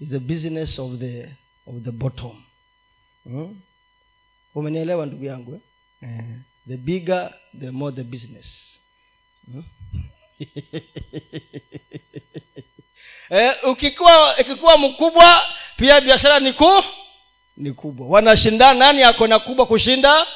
is 0.00 0.08
the 0.08 0.18
business 0.18 0.78
of 0.78 0.98
the 0.98 1.28
of 1.66 1.82
the 1.82 1.90
bottom. 1.90 2.42
Hmm? 3.24 3.60
umenielewa 4.54 5.06
ndugu 5.06 5.24
yangu 5.24 5.54
eh? 5.54 5.60
Eh, 6.02 6.24
the 6.70 6.76
bigger 6.76 7.34
the 7.60 7.70
more 7.72 7.90
the 7.90 8.04
business. 8.04 8.78
Hmm? 9.52 9.62
eh, 13.30 13.54
ukikuwa 13.70 14.40
ikikuwa 14.40 14.78
mkubwa 14.78 15.42
pia 15.76 16.00
biashara 16.00 16.40
ni 16.40 16.52
kuu 16.52 16.82
ni 17.56 17.72
kubwa. 17.72 18.06
Wanashindana 18.08 18.78
nani 18.78 19.02
ako 19.02 19.26
na 19.26 19.38
kubwa 19.38 19.66
kushinda? 19.66 20.26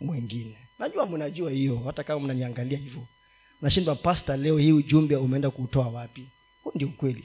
Mwingine. 0.00 0.58
Najua 0.78 1.06
mnajua 1.06 1.50
hiyo 1.50 1.82
hata 1.86 2.04
kama 2.04 2.20
mnaniangalia 2.20 2.78
hivyo. 2.78 3.02
Nashindwa 3.62 3.94
pasta 3.94 4.36
leo 4.36 4.58
hii 4.58 4.72
ujumbe 4.72 5.16
umeenda 5.16 5.50
kuutoa 5.50 5.88
wapi? 5.88 6.28
Huu 6.62 6.72
ndio 6.74 6.88
ukweli. 6.88 7.24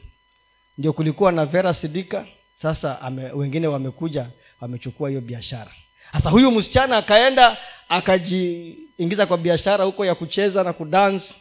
Ndio 0.77 0.93
kulikuwa 0.93 1.31
na 1.31 1.45
vera 1.45 1.73
sidika 1.73 2.25
sasa 2.61 3.01
ame, 3.01 3.31
wengine 3.31 3.67
wamekuja 3.67 4.29
wamechukua 4.61 5.09
hiyo 5.09 5.21
biashara. 5.21 5.71
Sasa 6.13 6.29
huyu 6.29 6.51
msichana 6.51 6.97
akaenda 6.97 7.57
akajiingiza 7.93 9.25
kwa 9.25 9.37
biashara 9.37 9.83
huko 9.85 10.05
ya 10.05 10.15
kucheza 10.15 10.63
na 10.63 10.73
kudansi 10.73 11.35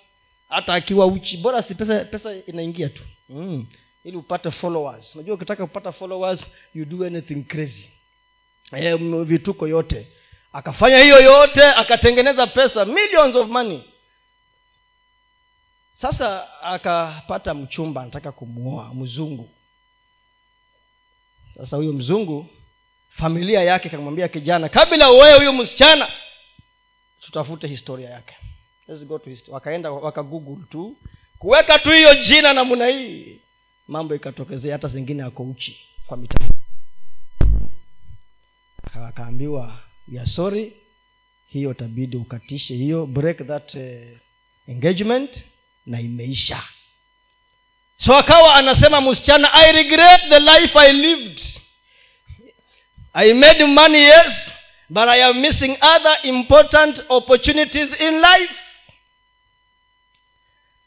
hata 0.48 0.74
akiwa 0.74 1.06
uchi 1.06 1.36
bora 1.36 1.62
si 1.62 1.74
pesa 1.74 2.04
pesa 2.04 2.34
inaingia 2.46 2.88
tu. 2.88 3.02
Mm. 3.28 3.66
ili 4.04 4.16
upate 4.16 4.50
followers. 4.50 5.14
Unajua 5.14 5.34
ukitaka 5.34 5.66
kupata 5.66 5.92
followers 5.92 6.46
you 6.74 6.84
do 6.84 7.06
anything 7.06 7.42
crazy. 7.42 7.90
E, 8.76 8.94
vituko 9.24 9.68
yote. 9.68 10.06
Akafanya 10.52 10.98
hiyo 10.98 11.20
yote 11.20 11.64
akatengeneza 11.64 12.46
pesa 12.46 12.84
millions 12.84 13.36
of 13.36 13.48
money. 13.48 13.82
Sasa 16.00 16.48
akapata 16.62 17.54
mchumba 17.54 18.02
anataka 18.02 18.32
kumuoa 18.32 18.94
mzungu. 18.94 19.50
Sasa 21.56 21.76
huyo 21.76 21.92
mzungu 21.92 22.46
familia 23.10 23.62
yake 23.62 23.88
kamwambia 23.88 24.28
kijana 24.28 24.68
kabla 24.68 25.10
uoe 25.10 25.36
huyo 25.36 25.52
msichana 25.52 26.08
tutafute 27.22 27.66
historia 27.68 28.10
yake. 28.10 28.34
Let's 28.88 29.04
go 29.06 29.18
to 29.18 29.30
history. 29.30 29.52
wakaenda 29.54 29.90
wakagoogle 29.90 30.64
tu 30.70 30.96
kuweka 31.38 31.78
tu 31.78 31.90
hiyo 31.92 32.14
jina 32.14 32.52
namna 32.52 32.86
hii 32.86 33.40
mambo 33.88 34.14
ikatokezea 34.14 34.72
hata 34.72 34.88
zingine 34.88 35.22
ako 35.22 35.42
uchi 35.42 35.80
kwa 36.06 36.16
mitandao. 36.16 36.48
Akaambiwa 39.08 39.78
ya 40.08 40.26
sorry 40.26 40.72
hiyo 41.48 41.74
tabidi 41.74 42.16
ukatishe 42.16 42.74
hiyo 42.74 43.06
break 43.06 43.46
that 43.46 43.74
uh, 43.74 43.82
engagement 44.68 45.44
na 45.86 46.00
imeisha. 46.00 46.62
So 47.98 48.16
akawa 48.16 48.54
anasema 48.54 49.00
msichana 49.00 49.52
i 49.54 49.72
regret 49.72 50.20
the 50.28 50.38
life 50.40 50.78
i 50.78 50.92
lived. 50.92 51.40
I 53.12 53.32
made 53.34 53.64
money 53.64 53.98
yes 54.00 54.50
but 54.92 55.08
i 55.08 55.22
am 55.24 55.40
missing 55.40 55.76
other 55.80 56.18
important 56.22 57.02
opportunities 57.08 58.00
in 58.00 58.20
life. 58.20 58.54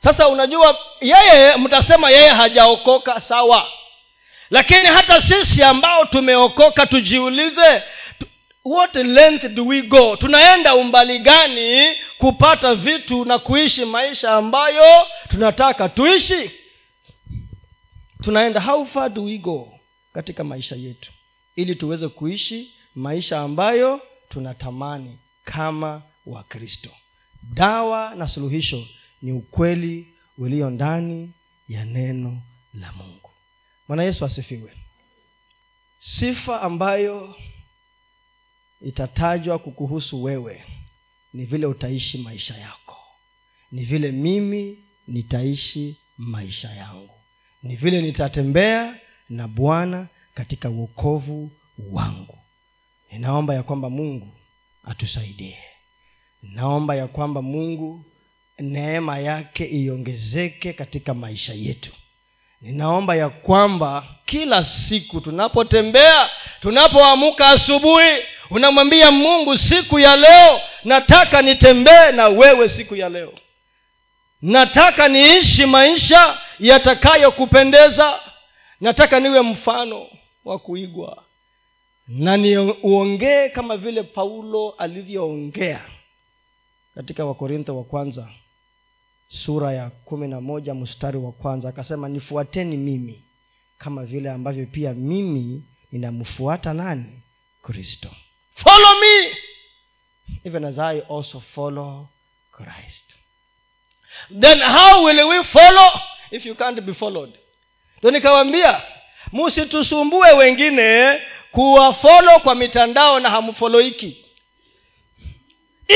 Sasa 0.04 0.28
unajua 0.28 0.78
yeye 1.02 1.56
mtasema 1.56 2.10
yeye 2.10 2.30
hajaokoka 2.30 3.22
sawa. 3.22 3.72
Lakini 4.50 4.86
hata 4.86 5.22
sisi 5.22 5.64
ambao 5.64 6.06
tumeokoka 6.06 6.86
tujiulize 6.86 7.84
what 8.66 8.96
length 8.96 9.46
do 9.46 9.66
we 9.68 9.82
go? 9.82 10.16
Tunaenda 10.16 10.76
umbali 10.76 11.20
gani 11.20 11.96
kupata 12.18 12.76
vitu 12.76 13.26
na 13.26 13.40
kuishi 13.40 13.86
maisha 13.86 14.32
ambayo 14.32 15.08
tunataka 15.30 15.90
tuishi? 15.90 16.52
Tunaenda 18.24 18.62
how 18.62 18.86
far 18.86 19.10
do 19.10 19.24
we 19.24 19.38
go 19.38 19.80
katika 20.14 20.44
maisha 20.44 20.76
yetu 20.76 21.12
ili 21.56 21.76
tuweze 21.76 22.08
kuishi 22.08 22.75
maisha 22.96 23.40
ambayo 23.42 24.02
tunatamani 24.30 25.18
kama 25.44 26.02
wakristo. 26.26 26.90
Dawa 27.44 28.16
na 28.16 28.28
suluhisho 28.28 28.88
ni 29.22 29.32
ukweli 29.32 30.14
ulio 30.38 30.70
ndani 30.70 31.32
ya 31.70 31.86
neno 31.86 32.42
la 32.74 32.92
mungu. 32.92 33.30
Bwana 33.88 34.04
yesu 34.04 34.26
asifiwe. 34.26 34.74
Sifa 36.00 36.62
ambayo 36.62 37.36
itatajwa 38.82 39.60
kukuhusu 39.60 40.24
wewe 40.24 40.64
ni 41.34 41.46
vile 41.46 41.66
utaishi 41.66 42.18
maisha 42.18 42.58
yako. 42.58 42.98
Ni 43.72 43.86
vile 43.86 44.12
mimi 44.12 44.78
nitaishi 45.08 45.98
maisha 46.18 46.70
yangu. 46.70 47.14
Ni 47.64 47.76
vile 47.76 48.02
nitatembea 48.02 49.00
na 49.30 49.48
bwana 49.48 50.08
katika 50.34 50.70
uokovu 50.70 51.52
wangu 51.78 52.38
ninaomba 53.16 53.54
ya 53.54 53.64
kwamba 53.64 53.90
mungu 53.90 54.28
atusaidie. 54.84 55.58
Naomba 56.42 56.96
ya 56.96 57.08
kwamba 57.08 57.42
mungu 57.42 58.06
neema 58.60 59.20
yake 59.20 59.66
iongezeke 59.66 60.74
katika 60.74 61.14
maisha 61.14 61.54
yetu. 61.54 61.92
Ninaomba 62.62 63.16
ya 63.16 63.30
kwamba 63.30 64.04
kila 64.26 64.64
siku 64.64 65.22
tunapotembea 65.22 66.30
tunapoamuka 66.62 67.48
asubuhi 67.50 68.24
unamwambia 68.50 69.12
mungu 69.12 69.58
siku 69.58 70.00
ya 70.00 70.16
leo 70.16 70.62
nataka 70.84 71.42
nitembee 71.42 72.12
na 72.12 72.28
wewe 72.28 72.68
siku 72.70 72.96
ya 72.96 73.10
leo. 73.10 73.34
Nataka 74.42 75.08
niishi 75.08 75.66
maisha 75.66 76.38
yatakayokupendeza. 76.60 78.20
Nataka 78.82 79.20
niwe 79.20 79.42
mfano 79.42 80.08
wa 80.46 80.60
kuigwa 80.60 81.25
na 82.08 82.38
niuongee 82.38 83.50
kama 83.50 83.78
vile 83.78 84.04
paulo 84.04 84.72
alivyoongea 84.72 85.82
katika 86.96 87.26
wakorintho 87.26 87.78
wa 87.78 87.84
kwanza 87.84 88.30
sura 89.28 89.74
ya 89.74 89.90
kumi 89.90 90.28
na 90.28 90.42
moja 90.42 90.74
mstari 90.74 91.18
wa 91.18 91.32
kwanza 91.32 91.70
akasema 91.70 92.10
nifuateni 92.10 92.78
mimi 92.78 93.24
kama 93.78 94.04
vile 94.06 94.32
ambavyo 94.32 94.66
pia 94.66 94.94
mimi 94.94 95.64
ninamfuata 95.92 96.74
nani? 96.74 97.22
Kristo. 97.62 98.10
Follow 98.56 99.00
me! 99.02 99.38
Even 100.44 100.66
as 100.66 100.80
i 100.80 101.00
also 101.10 101.40
follow 101.40 102.08
christ. 102.52 103.06
Then 104.42 104.62
how 104.62 105.04
will 105.06 105.24
we 105.24 105.44
follow 105.44 105.92
if 106.32 106.46
you 106.46 106.56
can't 106.56 106.82
be 106.82 106.94
followed? 106.94 107.34
Ndo 108.00 108.12
nikawambia 108.12 108.82
musitusumbue 109.32 110.32
wengine 110.32 111.20
kuwafolo 111.56 112.40
kwa 112.40 112.56
mitandao 112.56 113.20
na 113.20 113.30
hamfoloiki 113.30 114.26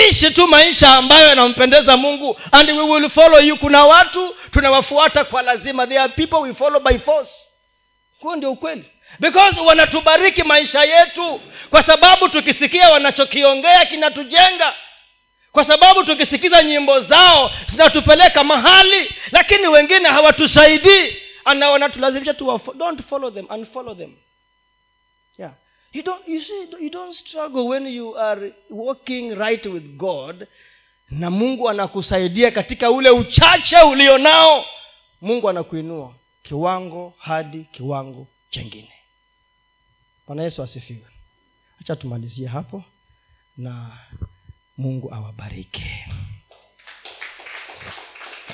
ishi 0.10 0.32
tu 0.32 0.48
maisha 0.48 0.90
ambayo 0.96 1.28
yanampendeza 1.28 1.98
mungu 1.98 2.40
and 2.52 2.70
we 2.70 2.82
will 2.84 3.10
follow 3.10 3.40
you. 3.42 3.58
Kuna 3.58 3.86
watu 3.86 4.36
tunawafuata 4.52 5.24
kwa 5.24 5.42
lazima. 5.42 5.88
There 5.88 6.00
are 6.00 6.14
people 6.14 6.36
we 6.38 6.54
follow 6.54 6.80
by 6.82 6.98
force. 6.98 7.32
Huo 8.20 8.36
ndio 8.36 8.52
ukweli. 8.52 8.86
Because 9.20 9.62
wanatubariki 9.62 10.44
maisha 10.44 10.84
yetu 10.84 11.42
kwa 11.70 11.84
sababu 11.84 12.30
tukisikia 12.30 12.90
wanachokiongea 12.90 13.86
kinatujenga. 13.86 14.74
Kwa 15.52 15.64
sababu 15.64 16.04
tukisikiza 16.04 16.64
nyimbo 16.64 17.00
zao 17.00 17.52
zinatupeleka 17.66 18.44
mahali 18.44 19.12
lakini 19.32 19.68
wengine 19.68 20.10
hawatusaidii. 20.10 21.16
Na 21.56 21.70
wanatulazimisha 21.70 22.34
tu 22.34 22.62
don't 22.76 23.02
follow 23.10 23.32
them 23.32 23.46
unfollow 23.50 23.96
them. 23.96 24.10
yeah 24.10 24.29
you 25.94 26.04
don't 26.04 26.28
you 26.28 26.42
see 26.42 26.68
you 26.82 26.90
don't 26.90 27.14
struggle 27.16 27.68
when 27.68 27.88
you 27.88 28.18
are 28.18 28.52
walking 28.70 29.36
right 29.36 29.66
with 29.66 29.84
god 29.98 30.48
na 31.10 31.30
mungu 31.30 31.70
anakusaidia 31.70 32.52
katika 32.52 32.92
ule 32.92 33.10
uchache 33.10 33.82
ulio 33.82 34.18
nao. 34.18 34.66
Mungu 35.22 35.50
anakuinua 35.50 36.16
kiwango 36.44 37.14
hadi 37.18 37.64
kiwango 37.72 38.28
chengine. 38.50 38.92
Bwana 40.28 40.44
yesu 40.44 40.64
asifiwe. 40.64 41.08
Hacha 41.78 41.96
tumalizie 41.96 42.48
hapo 42.48 42.84
na 43.58 43.98
mungu 44.78 45.14
awabariki 45.14 45.84